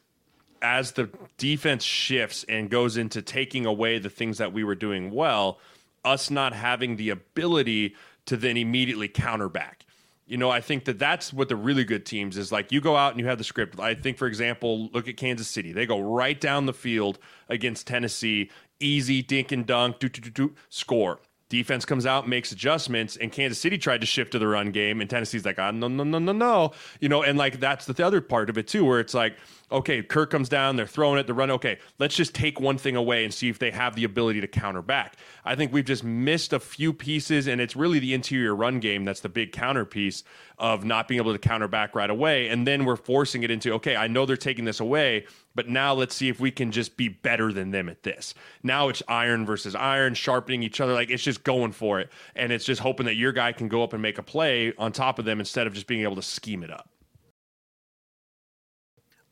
[0.63, 5.11] as the defense shifts and goes into taking away the things that we were doing
[5.11, 5.59] well,
[6.05, 7.95] us not having the ability
[8.27, 9.85] to then immediately counter back.
[10.27, 12.71] You know, I think that that's what the really good teams is like.
[12.71, 13.81] You go out and you have the script.
[13.81, 15.73] I think, for example, look at Kansas City.
[15.73, 20.31] They go right down the field against Tennessee, easy dink and dunk, do, do, do,
[20.31, 21.21] do, score.
[21.49, 25.01] Defense comes out, makes adjustments, and Kansas City tried to shift to the run game,
[25.01, 26.73] and Tennessee's like, ah, no, no, no, no, no.
[27.01, 29.37] You know, and like that's the other part of it too, where it's like,
[29.71, 31.51] okay, Kirk comes down, they're throwing it, the run.
[31.51, 34.47] Okay, let's just take one thing away and see if they have the ability to
[34.47, 35.17] counter back.
[35.45, 39.05] I think we've just missed a few pieces, and it's really the interior run game
[39.05, 40.25] that's the big counter piece
[40.59, 42.49] of not being able to counter back right away.
[42.49, 45.95] And then we're forcing it into, okay, I know they're taking this away, but now
[45.95, 48.35] let's see if we can just be better than them at this.
[48.63, 50.95] Now it's iron versus iron, sharpening each other.
[50.95, 52.11] Like it's just going for it.
[52.35, 54.93] And it's just hoping that your guy can go up and make a play on
[54.93, 56.89] top of them instead of just being able to scheme it up.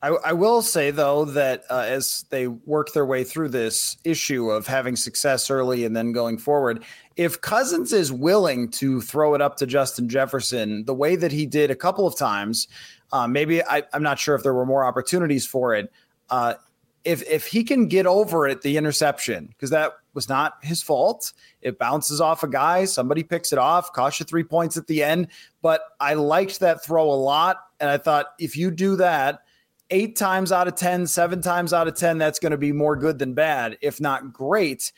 [0.01, 4.51] I, I, will say though that uh, as they work their way through this issue
[4.51, 6.83] of having success early and then going forward,
[7.15, 11.47] if Cousins is willing to throw it up to Justin Jefferson the way that he
[11.47, 12.67] did a couple of times,
[13.11, 15.91] uh, maybe I, am not sure if there were more opportunities for it.
[16.29, 16.55] Uh,
[17.03, 21.33] if if he can get over it, the interception because that was not his fault.
[21.61, 25.03] It bounces off a guy, somebody picks it off, cost you three points at the
[25.03, 25.29] end.
[25.61, 29.41] But I liked that throw a lot, and I thought if you do that
[29.89, 32.95] eight times out of ten, seven times out of 10, that's going to be more
[32.95, 34.91] good than bad, if not great.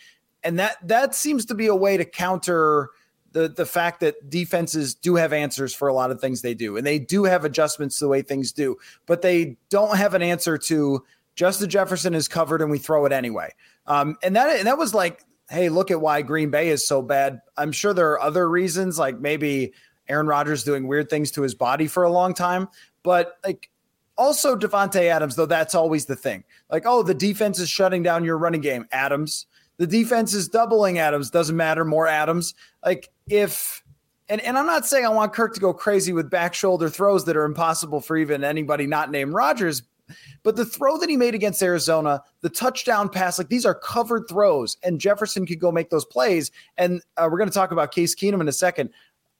[0.43, 2.89] And that that seems to be a way to counter
[3.31, 6.77] the the fact that defenses do have answers for a lot of things they do,
[6.77, 10.21] and they do have adjustments to the way things do, but they don't have an
[10.21, 11.03] answer to
[11.35, 13.53] Justin Jefferson is covered and we throw it anyway.
[13.87, 17.01] Um, and that and that was like, hey, look at why Green Bay is so
[17.01, 17.39] bad.
[17.57, 19.73] I'm sure there are other reasons, like maybe
[20.07, 22.67] Aaron Rodgers doing weird things to his body for a long time,
[23.03, 23.69] but like
[24.19, 26.43] also, Davante Adams, though, that's always the thing.
[26.69, 28.85] Like, oh, the defense is shutting down your running game.
[28.91, 29.45] Adams.
[29.77, 31.29] The defense is doubling Adams.
[31.29, 31.85] Doesn't matter.
[31.85, 32.53] More Adams.
[32.85, 33.81] Like, if,
[34.27, 37.23] and, and I'm not saying I want Kirk to go crazy with back shoulder throws
[37.25, 39.83] that are impossible for even anybody not named Rodgers,
[40.43, 44.27] but the throw that he made against Arizona, the touchdown pass, like these are covered
[44.27, 46.51] throws, and Jefferson could go make those plays.
[46.77, 48.89] And uh, we're going to talk about Case Keenum in a second.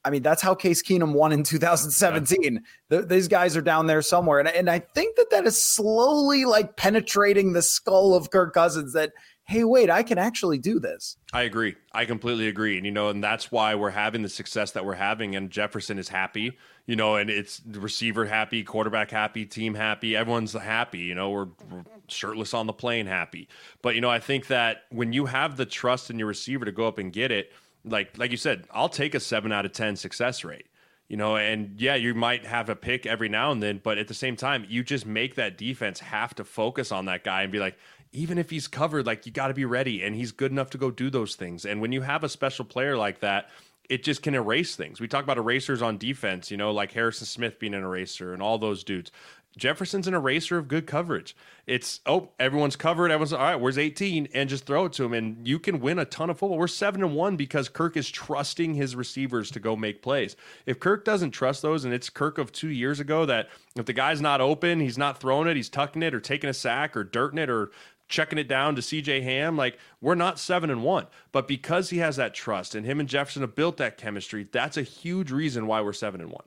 [0.06, 2.64] I mean, that's how Case Keenum won in 2017.
[2.90, 4.40] The, these guys are down there somewhere.
[4.40, 8.94] And, and I think that that is slowly like penetrating the skull of Kirk Cousins
[8.94, 9.12] that,
[9.44, 11.18] hey, wait, I can actually do this.
[11.34, 11.76] I agree.
[11.92, 12.78] I completely agree.
[12.78, 15.36] And, you know, and that's why we're having the success that we're having.
[15.36, 20.16] And Jefferson is happy, you know, and it's receiver happy, quarterback happy, team happy.
[20.16, 21.00] Everyone's happy.
[21.00, 23.50] You know, we're, we're shirtless on the plane happy.
[23.82, 26.72] But, you know, I think that when you have the trust in your receiver to
[26.72, 27.52] go up and get it,
[27.84, 30.68] like like you said, I'll take a seven out of ten success rate.
[31.08, 34.08] You know, and yeah, you might have a pick every now and then, but at
[34.08, 37.52] the same time, you just make that defense have to focus on that guy and
[37.52, 37.80] be like,
[38.12, 40.78] even if he's covered, like you got to be ready, and he's good enough to
[40.78, 41.66] go do those things.
[41.66, 43.50] And when you have a special player like that,
[43.90, 45.02] it just can erase things.
[45.02, 48.42] We talk about erasers on defense, you know, like Harrison Smith being an eraser and
[48.42, 49.12] all those dudes.
[49.58, 51.36] Jefferson's an eraser of good coverage.
[51.66, 53.12] It's oh, everyone's covered.
[53.12, 53.56] Everyone's all right.
[53.56, 54.30] Where's 18?
[54.34, 56.58] And just throw it to him, and you can win a ton of football.
[56.58, 60.36] We're seven and one because Kirk is trusting his receivers to go make plays.
[60.68, 63.94] If Kirk doesn't trust those, and it's Kirk of two years ago that if the
[63.94, 67.04] guy's not open, he's not throwing it, he's tucking it or taking a sack or
[67.04, 67.72] dirting it or
[68.10, 69.56] checking it down to CJ Ham.
[69.56, 73.08] Like we're not seven and one, but because he has that trust and him and
[73.08, 76.46] Jefferson have built that chemistry, that's a huge reason why we're seven and one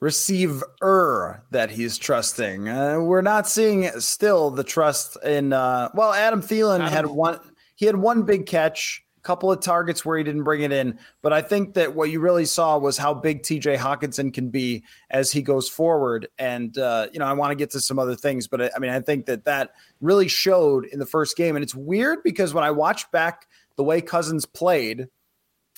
[0.00, 2.68] receiver that he's trusting.
[2.68, 5.52] Uh, we're not seeing still the trust in.
[5.52, 6.92] Uh, well, Adam Thielen Adam.
[6.92, 7.40] had one.
[7.74, 10.98] He had one big catch, couple of targets where he didn't bring it in.
[11.20, 13.76] But I think that what you really saw was how big T.J.
[13.76, 16.28] Hockenson can be as he goes forward.
[16.38, 18.78] And uh, you know, I want to get to some other things, but I, I
[18.78, 21.56] mean, I think that that really showed in the first game.
[21.56, 25.08] And it's weird because when I watched back the way Cousins played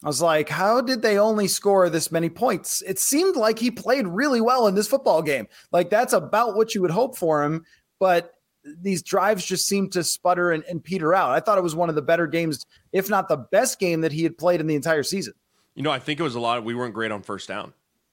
[0.02, 2.82] I was like, how did they only score this many points?
[2.86, 5.46] It seemed like he played really well in this football game.
[5.72, 7.66] Like that's about what you would hope for him,
[7.98, 8.32] but
[8.64, 11.31] these drives just seem to sputter and, and peter out.
[11.31, 14.12] I thought it was one of the better games, if not the best game that
[14.12, 15.35] he had played in the entire season.
[15.75, 17.73] You know, I think it was a lot of we weren't great on first down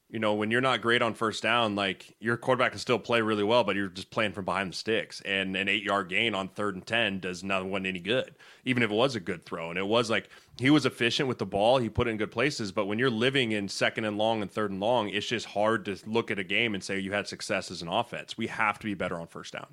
[0.09, 3.21] you know, when you're not great on first down, like your quarterback can still play
[3.21, 5.21] really well, but you're just playing from behind the sticks.
[5.21, 8.83] And an eight yard gain on third and 10 does not want any good, even
[8.83, 9.69] if it was a good throw.
[9.69, 12.31] And it was like he was efficient with the ball, he put it in good
[12.31, 12.71] places.
[12.71, 15.83] But when you're living in second and long and third and long, it's just hard
[15.85, 18.37] to look at a game and say you had success as an offense.
[18.37, 19.67] We have to be better on first down.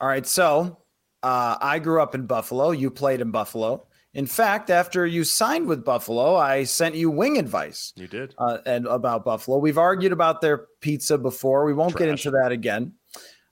[0.00, 0.26] All right.
[0.26, 0.78] So
[1.22, 2.70] uh, I grew up in Buffalo.
[2.70, 3.86] You played in Buffalo.
[4.14, 7.92] In fact, after you signed with Buffalo, I sent you wing advice.
[7.96, 8.34] You did.
[8.38, 9.58] Uh, and about Buffalo.
[9.58, 11.66] We've argued about their pizza before.
[11.66, 11.98] We won't Trash.
[12.00, 12.94] get into that again.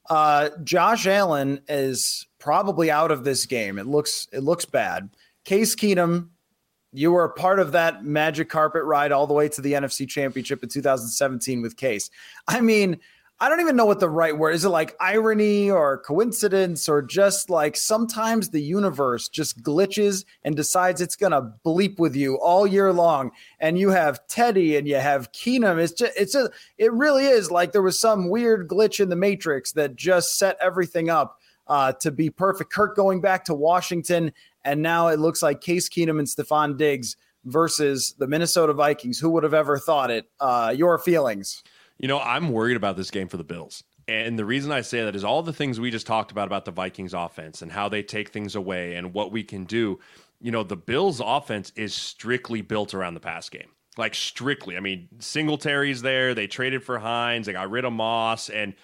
[0.09, 3.79] Uh, Josh Allen is probably out of this game.
[3.79, 5.11] It looks it looks bad.
[5.45, 6.29] Case Keenum,
[6.93, 10.09] you were a part of that magic carpet ride all the way to the NFC
[10.09, 12.09] Championship in 2017 with Case.
[12.49, 13.01] I mean,
[13.41, 14.65] I don't even know what the right word is.
[14.65, 21.01] It like irony or coincidence or just like sometimes the universe just glitches and decides
[21.01, 23.33] it's gonna bleep with you all year long.
[23.59, 25.79] And you have Teddy and you have Keenum.
[25.79, 29.17] It's just it's just it really is like there was some weird glitch in the
[29.17, 32.73] matrix that just set everything up uh, to be perfect.
[32.73, 34.33] Kirk going back to Washington,
[34.65, 39.19] and now it looks like Case Keenum and Stefon Diggs versus the Minnesota Vikings.
[39.19, 40.27] Who would have ever thought it?
[40.41, 41.63] Uh, your feelings?
[42.05, 43.83] You know, I'm worried about this game for the Bills.
[44.07, 46.67] And the reason I say that is all the things we just talked about about
[46.67, 49.99] the Vikings offense and how they take things away and what we can do.
[50.39, 53.71] You know, the Bills offense is strictly built around the pass game.
[53.97, 54.77] Like strictly.
[54.77, 56.35] I mean, Singletary's there.
[56.35, 57.47] They traded for Hines.
[57.47, 58.51] They got rid of Moss.
[58.51, 58.75] And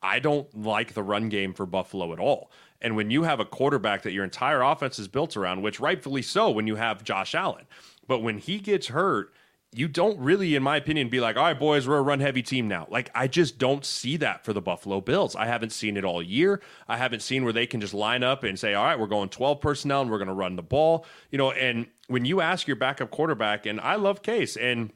[0.00, 2.50] I don't like the run game for Buffalo at all.
[2.80, 6.22] And when you have a quarterback that your entire offense is built around, which rightfully
[6.22, 7.66] so when you have Josh Allen,
[8.08, 9.34] but when he gets hurt,
[9.76, 12.42] you don't really, in my opinion, be like, all right, boys, we're a run heavy
[12.42, 12.86] team now.
[12.90, 15.36] Like, I just don't see that for the Buffalo Bills.
[15.36, 16.62] I haven't seen it all year.
[16.88, 19.28] I haven't seen where they can just line up and say, all right, we're going
[19.28, 21.04] 12 personnel and we're going to run the ball.
[21.30, 24.92] You know, and when you ask your backup quarterback, and I love Case, and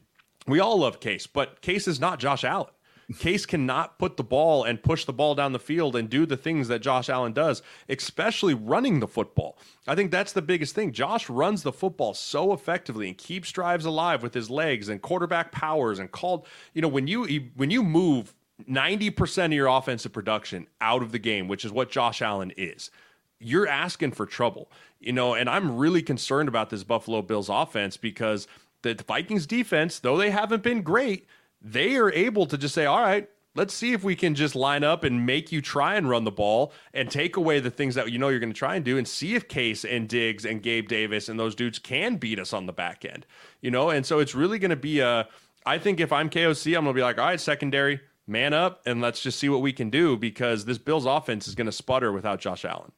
[0.47, 2.71] we all love Case, but Case is not Josh Allen.
[3.13, 6.37] Case cannot put the ball and push the ball down the field and do the
[6.37, 9.57] things that Josh Allen does, especially running the football.
[9.87, 10.91] I think that's the biggest thing.
[10.91, 15.51] Josh runs the football so effectively and keeps drives alive with his legs and quarterback
[15.51, 18.33] powers and called, you know, when you when you move
[18.69, 22.91] 90% of your offensive production out of the game, which is what Josh Allen is,
[23.39, 24.71] you're asking for trouble.
[24.99, 28.47] You know, and I'm really concerned about this Buffalo Bills offense because
[28.83, 31.27] the Vikings defense, though they haven't been great,
[31.61, 34.83] they are able to just say, all right, let's see if we can just line
[34.83, 38.11] up and make you try and run the ball and take away the things that
[38.11, 40.61] you know you're going to try and do and see if Case and Diggs and
[40.61, 43.25] Gabe Davis and those dudes can beat us on the back end,
[43.61, 43.89] you know?
[43.89, 45.27] And so it's really going to be a,
[45.65, 48.81] I think if I'm KOC, I'm going to be like, all right, secondary, man up,
[48.85, 51.71] and let's just see what we can do because this Bills offense is going to
[51.71, 52.91] sputter without Josh Allen.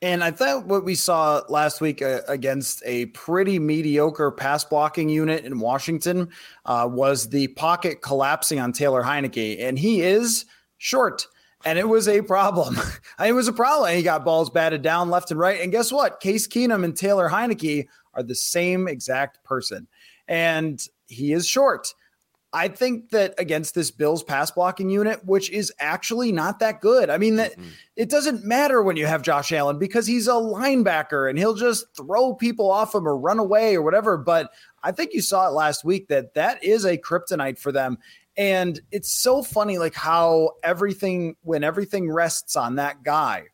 [0.00, 5.08] And I thought what we saw last week uh, against a pretty mediocre pass blocking
[5.08, 6.28] unit in Washington
[6.66, 9.60] uh, was the pocket collapsing on Taylor Heinicke.
[9.60, 10.44] And he is
[10.76, 11.26] short.
[11.64, 12.76] And it was a problem.
[13.24, 13.92] it was a problem.
[13.92, 15.60] He got balls batted down left and right.
[15.60, 16.20] And guess what?
[16.20, 19.88] Case Keenum and Taylor Heinicke are the same exact person.
[20.28, 21.92] And he is short.
[22.52, 27.10] I think that against this Bills pass blocking unit, which is actually not that good.
[27.10, 27.68] I mean, that mm-hmm.
[27.94, 31.84] it doesn't matter when you have Josh Allen because he's a linebacker and he'll just
[31.94, 34.16] throw people off him or run away or whatever.
[34.16, 34.50] But
[34.82, 37.98] I think you saw it last week that that is a kryptonite for them.
[38.38, 43.44] And it's so funny, like how everything, when everything rests on that guy,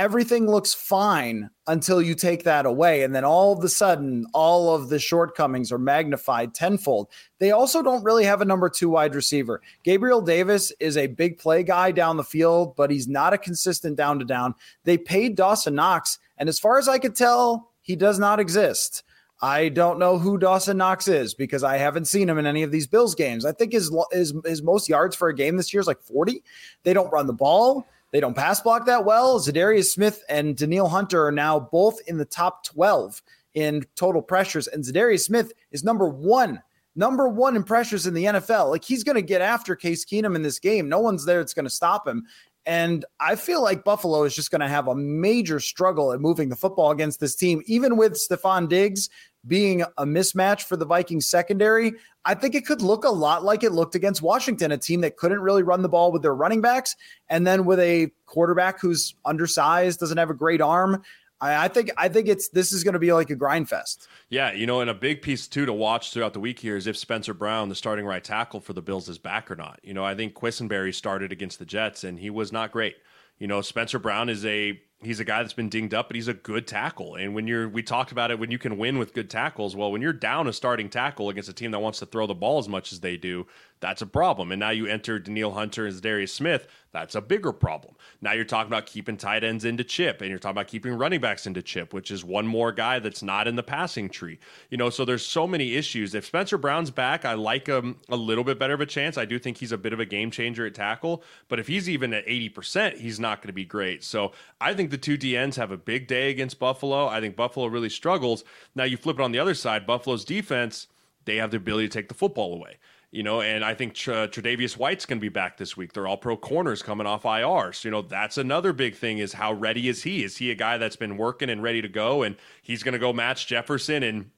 [0.00, 3.02] everything looks fine until you take that away.
[3.02, 7.08] And then all of a sudden, all of the shortcomings are magnified tenfold.
[7.38, 9.60] They also don't really have a number two wide receiver.
[9.84, 13.98] Gabriel Davis is a big play guy down the field, but he's not a consistent
[13.98, 14.54] down to down.
[14.84, 19.02] They paid Dawson Knox, and as far as I could tell, he does not exist.
[19.42, 22.72] I don't know who Dawson Knox is because I haven't seen him in any of
[22.72, 23.44] these Bills games.
[23.44, 26.42] I think his his, his most yards for a game this year is like 40.
[26.84, 27.86] They don't run the ball.
[28.12, 29.38] They don't pass block that well.
[29.38, 33.22] Za'Darius Smith and Danielle Hunter are now both in the top 12
[33.54, 34.66] in total pressures.
[34.66, 36.62] And Za'Darius Smith is number one,
[36.96, 38.70] number one in pressures in the NFL.
[38.70, 40.88] Like he's going to get after Case Keenum in this game.
[40.88, 42.26] No one's there that's going to stop him.
[42.66, 46.50] And I feel like Buffalo is just going to have a major struggle at moving
[46.50, 49.08] the football against this team, even with Stefon Diggs
[49.46, 51.92] being a mismatch for the Vikings secondary.
[52.24, 55.16] I think it could look a lot like it looked against Washington, a team that
[55.16, 56.96] couldn't really run the ball with their running backs,
[57.28, 61.02] and then with a quarterback who's undersized, doesn't have a great arm.
[61.42, 64.06] I, think I think it's this is going to be like a grind fest.
[64.28, 66.86] Yeah, you know, and a big piece too to watch throughout the week here is
[66.86, 69.80] if Spencer Brown, the starting right tackle for the Bills, is back or not.
[69.82, 72.96] You know, I think Quessenberry started against the Jets and he was not great.
[73.38, 76.28] You know, Spencer Brown is a he's a guy that's been dinged up, but he's
[76.28, 77.14] a good tackle.
[77.14, 79.90] And when you're, we talked about it, when you can win with good tackles, well,
[79.90, 82.58] when you're down a starting tackle against a team that wants to throw the ball
[82.58, 83.46] as much as they do,
[83.80, 84.52] that's a problem.
[84.52, 86.68] And now you enter Danielle Hunter and Darius Smith.
[86.92, 87.94] That's a bigger problem.
[88.20, 91.20] Now you're talking about keeping tight ends into chip, and you're talking about keeping running
[91.20, 94.38] backs into chip, which is one more guy that's not in the passing tree.
[94.70, 96.14] You know, so there's so many issues.
[96.14, 99.16] If Spencer Brown's back, I like him a little bit better of a chance.
[99.16, 101.88] I do think he's a bit of a game changer at tackle, but if he's
[101.88, 104.02] even at 80%, he's not going to be great.
[104.02, 107.06] So I think the two DNs have a big day against Buffalo.
[107.06, 108.44] I think Buffalo really struggles.
[108.74, 110.88] Now you flip it on the other side, Buffalo's defense,
[111.24, 112.78] they have the ability to take the football away.
[113.12, 115.92] You know, and I think Tr- Tre'Davious White's going to be back this week.
[115.92, 117.72] They're all pro corners coming off IR.
[117.72, 120.22] So, you know, that's another big thing is how ready is he?
[120.22, 122.22] Is he a guy that's been working and ready to go?
[122.22, 124.30] And he's going to go match Jefferson and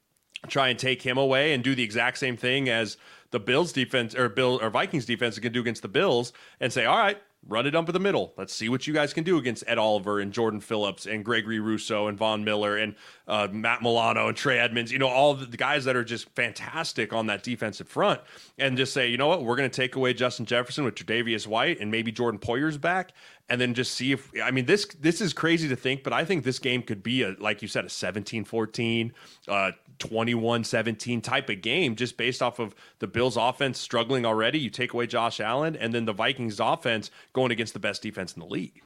[0.48, 2.96] try and take him away and do the exact same thing as
[3.30, 6.86] the Bills defense or Bill or Vikings defense can do against the Bills and say,
[6.86, 7.18] all right,
[7.48, 8.32] run it up in the middle.
[8.36, 11.58] Let's see what you guys can do against Ed Oliver and Jordan Phillips and Gregory
[11.58, 12.94] Rousseau and Von Miller and
[13.26, 14.92] uh, Matt Milano and Trey Edmunds.
[14.92, 18.20] You know, all the guys that are just fantastic on that defensive front,
[18.58, 21.46] and just say, you know what, we're going to take away Justin Jefferson with Tre'Davious
[21.46, 23.12] White and maybe Jordan Poyer's back,
[23.48, 26.24] and then just see if I mean this this is crazy to think, but I
[26.24, 29.10] think this game could be a like you said a 17-14,
[29.48, 29.72] uh
[30.02, 34.58] 21-17 type of game just based off of the Bills offense struggling already.
[34.58, 38.34] You take away Josh Allen and then the Vikings offense going against the best defense
[38.34, 38.82] in the league.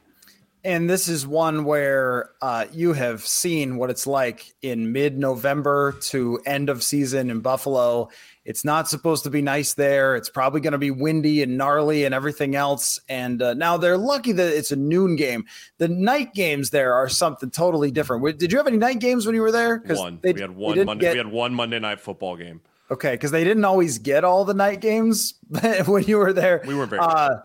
[0.63, 5.93] And this is one where uh, you have seen what it's like in mid November
[6.01, 8.09] to end of season in Buffalo.
[8.47, 10.15] It's not supposed to be nice there.
[10.15, 12.97] It's probably going to be windy and gnarly and everything else.
[13.09, 15.45] And uh, now they're lucky that it's a noon game.
[15.79, 18.39] The night games there are something totally different.
[18.39, 19.83] Did you have any night games when you were there?
[19.85, 20.19] One.
[20.23, 21.07] They, we had one Monday.
[21.07, 22.61] Get, we had one Monday night football game.
[22.89, 25.33] Okay, because they didn't always get all the night games
[25.85, 26.63] when you were there.
[26.65, 27.01] We were very.
[27.01, 27.39] Uh,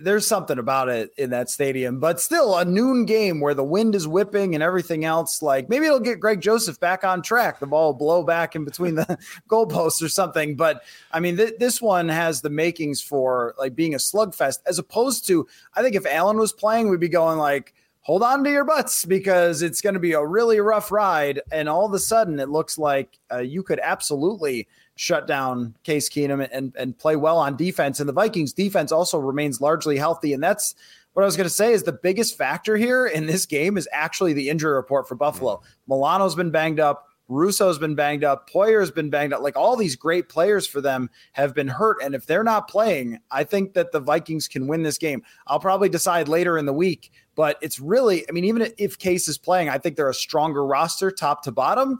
[0.00, 3.94] there's something about it in that stadium, but still a noon game where the wind
[3.94, 5.42] is whipping and everything else.
[5.42, 7.60] Like maybe it'll get Greg Joseph back on track.
[7.60, 9.18] The ball will blow back in between the
[9.48, 10.56] goalposts or something.
[10.56, 10.82] But
[11.12, 15.26] I mean, th- this one has the makings for like being a slugfest, as opposed
[15.28, 17.74] to I think if Allen was playing, we'd be going like,
[18.06, 21.40] hold on to your butts because it's going to be a really rough ride.
[21.50, 26.08] And all of a sudden, it looks like uh, you could absolutely shut down Case
[26.08, 28.00] Keenum and, and play well on defense.
[28.00, 30.32] And the Vikings defense also remains largely healthy.
[30.32, 30.74] And that's
[31.12, 33.88] what I was going to say is the biggest factor here in this game is
[33.92, 35.56] actually the injury report for Buffalo.
[35.56, 35.92] Mm-hmm.
[35.92, 37.08] Milano's been banged up.
[37.28, 38.48] Rousseau's been banged up.
[38.48, 39.42] Poyer's been banged up.
[39.42, 41.96] Like all these great players for them have been hurt.
[42.02, 45.22] And if they're not playing, I think that the Vikings can win this game.
[45.46, 49.26] I'll probably decide later in the week, but it's really, I mean, even if Case
[49.26, 51.98] is playing, I think they're a stronger roster top to bottom.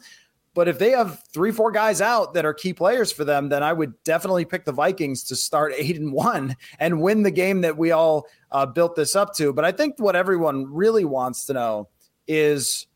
[0.56, 3.62] But if they have three, four guys out that are key players for them, then
[3.62, 7.60] I would definitely pick the Vikings to start eight and one and win the game
[7.60, 9.52] that we all uh, built this up to.
[9.52, 11.88] But I think what everyone really wants to know
[12.26, 12.86] is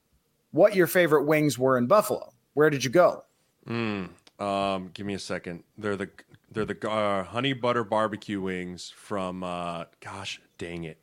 [0.53, 2.33] what your favorite wings were in Buffalo.
[2.55, 3.25] Where did you go?
[3.69, 4.09] Mm,
[4.39, 5.63] um, give me a second.
[5.77, 6.09] They're the
[6.51, 9.45] they're the uh, honey butter barbecue wings from.
[9.45, 10.99] Uh, gosh, dang it!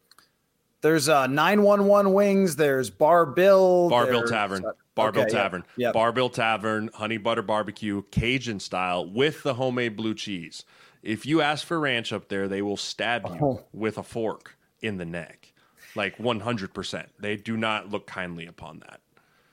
[0.82, 2.56] There's uh, 911 wings.
[2.56, 3.90] There's Bar Bill.
[3.90, 4.66] Bar Bill Tavern.
[4.66, 5.64] Uh, Bar-Bill okay, Tavern.
[5.78, 5.94] Yeah, yep.
[5.94, 10.66] Bar-Bill Tavern, honey butter barbecue, Cajun style with the homemade blue cheese.
[11.04, 13.64] If you ask for ranch up there, they will stab you oh.
[13.72, 15.54] with a fork in the neck.
[15.96, 17.06] Like 100%.
[17.20, 19.00] They do not look kindly upon that.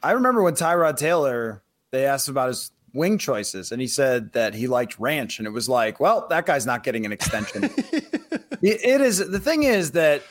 [0.03, 4.55] I remember when Tyrod Taylor, they asked about his wing choices, and he said that
[4.55, 5.39] he liked ranch.
[5.39, 7.65] And it was like, well, that guy's not getting an extension.
[8.63, 9.19] it is.
[9.19, 10.23] The thing is that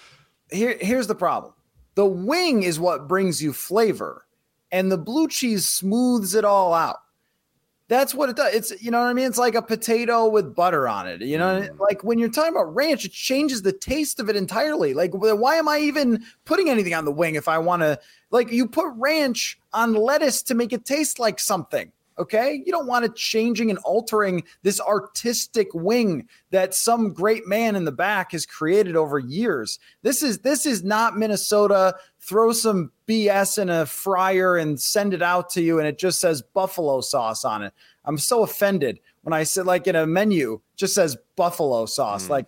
[0.54, 1.54] here, here's the problem
[1.96, 4.26] the wing is what brings you flavor
[4.72, 6.98] and the blue cheese smooths it all out.
[7.90, 8.56] That's what it does.
[8.56, 9.28] It's you know what I mean.
[9.28, 11.22] It's like a potato with butter on it.
[11.22, 11.80] You know, mm.
[11.80, 14.94] like when you're talking about ranch, it changes the taste of it entirely.
[14.94, 18.00] Like, why am I even putting anything on the wing if I want to?
[18.32, 21.92] Like, you put ranch on lettuce to make it taste like something.
[22.24, 22.64] Okay.
[22.66, 27.86] You don't want it changing and altering this artistic wing that some great man in
[27.86, 29.80] the back has created over years.
[30.02, 31.96] This is this is not Minnesota.
[32.20, 36.20] Throw some BS in a fryer and send it out to you, and it just
[36.20, 37.74] says buffalo sauce on it.
[38.06, 42.28] I'm so offended when I sit like in a menu just says buffalo sauce.
[42.28, 42.30] Mm.
[42.30, 42.46] Like,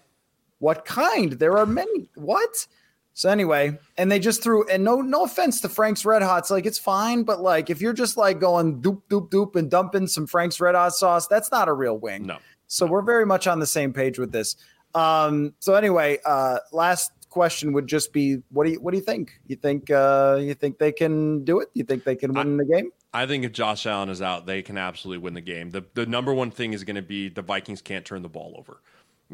[0.60, 1.34] what kind?
[1.34, 2.10] There are many.
[2.16, 2.68] What?
[3.16, 6.66] So anyway, and they just threw and no no offense to Frank's Red Hots, like
[6.66, 10.28] it's fine, but like if you're just like going doop doop doop and dumping some
[10.28, 12.26] Frank's Red Hot sauce, that's not a real wing.
[12.26, 12.40] No.
[12.68, 14.58] So we're very much on the same page with this.
[14.96, 19.04] Um, so anyway, uh, last question would just be what do you what do you
[19.04, 19.40] think?
[19.48, 21.70] You think uh, you think they can do it?
[21.74, 22.92] You think they can win I, the game?
[23.14, 25.72] I think if Josh Allen is out, they can absolutely win the game.
[25.72, 28.56] The the number one thing is going to be the Vikings can't turn the ball
[28.58, 28.82] over.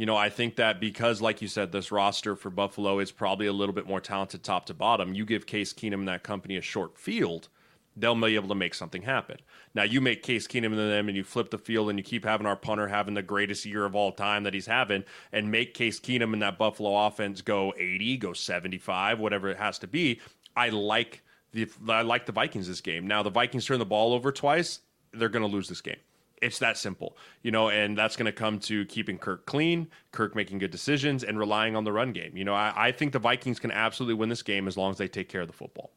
[0.01, 3.45] You know, I think that because, like you said, this roster for Buffalo is probably
[3.45, 5.13] a little bit more talented top to bottom.
[5.13, 7.49] You give Case Keenum and that company a short field,
[7.95, 9.37] they'll be able to make something happen.
[9.75, 12.25] Now, you make Case Keenum and them and you flip the field and you keep
[12.25, 15.75] having our punter having the greatest year of all time that he's having and make
[15.75, 20.19] Case Keenum and that Buffalo offense go 80, go 75, whatever it has to be.
[20.55, 21.21] I like
[21.51, 23.05] the I like the Vikings this game.
[23.05, 24.79] Now, the Vikings turn the ball over twice,
[25.13, 25.99] they're going to lose this game.
[26.41, 30.35] It's that simple, you know, and that's going to come to keeping Kirk clean, Kirk
[30.35, 32.35] making good decisions, and relying on the run game.
[32.35, 34.97] You know, I, I think the Vikings can absolutely win this game as long as
[34.97, 35.91] they take care of the football.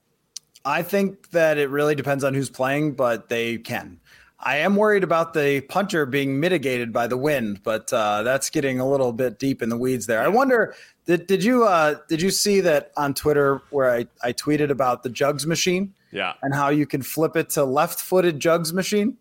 [0.64, 4.00] I think that it really depends on who's playing, but they can.
[4.38, 8.78] I am worried about the punter being mitigated by the wind, but uh, that's getting
[8.78, 10.20] a little bit deep in the weeds there.
[10.20, 10.74] I wonder
[11.06, 15.02] did did you uh, did you see that on Twitter where I, I tweeted about
[15.02, 15.94] the jugs machine?
[16.10, 16.34] Yeah.
[16.42, 19.16] And how you can flip it to left footed jugs machine?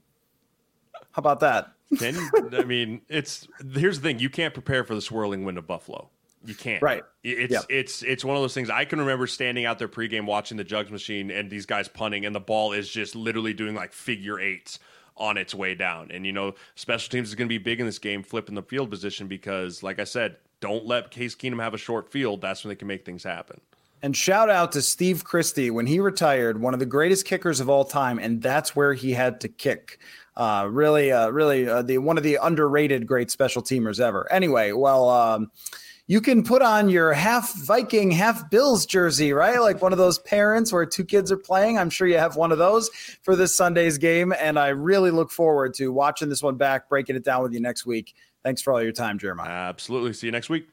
[1.13, 1.71] How about that?
[1.97, 5.57] Can you, I mean, it's here's the thing: you can't prepare for the swirling wind
[5.57, 6.09] of Buffalo.
[6.45, 6.81] You can't.
[6.81, 7.03] Right.
[7.23, 7.65] It's yep.
[7.69, 8.69] it's it's one of those things.
[8.69, 12.25] I can remember standing out there pregame watching the jugs machine and these guys punting,
[12.25, 14.79] and the ball is just literally doing like figure eights
[15.15, 16.11] on its way down.
[16.11, 18.63] And you know, special teams is going to be big in this game, flipping the
[18.63, 22.41] field position because, like I said, don't let Case Keenum have a short field.
[22.41, 23.61] That's when they can make things happen.
[24.01, 27.69] And shout out to Steve Christie when he retired, one of the greatest kickers of
[27.69, 29.97] all time, and that's where he had to kick.
[30.35, 34.31] Uh, really, uh, really, uh, the one of the underrated great special teamers ever.
[34.31, 35.51] Anyway, well, um,
[36.07, 39.59] you can put on your half Viking, half Bills jersey, right?
[39.59, 41.77] Like one of those parents where two kids are playing.
[41.77, 42.89] I'm sure you have one of those
[43.21, 47.15] for this Sunday's game, and I really look forward to watching this one back, breaking
[47.15, 48.13] it down with you next week.
[48.43, 49.49] Thanks for all your time, Jeremiah.
[49.49, 50.13] Absolutely.
[50.13, 50.72] See you next week.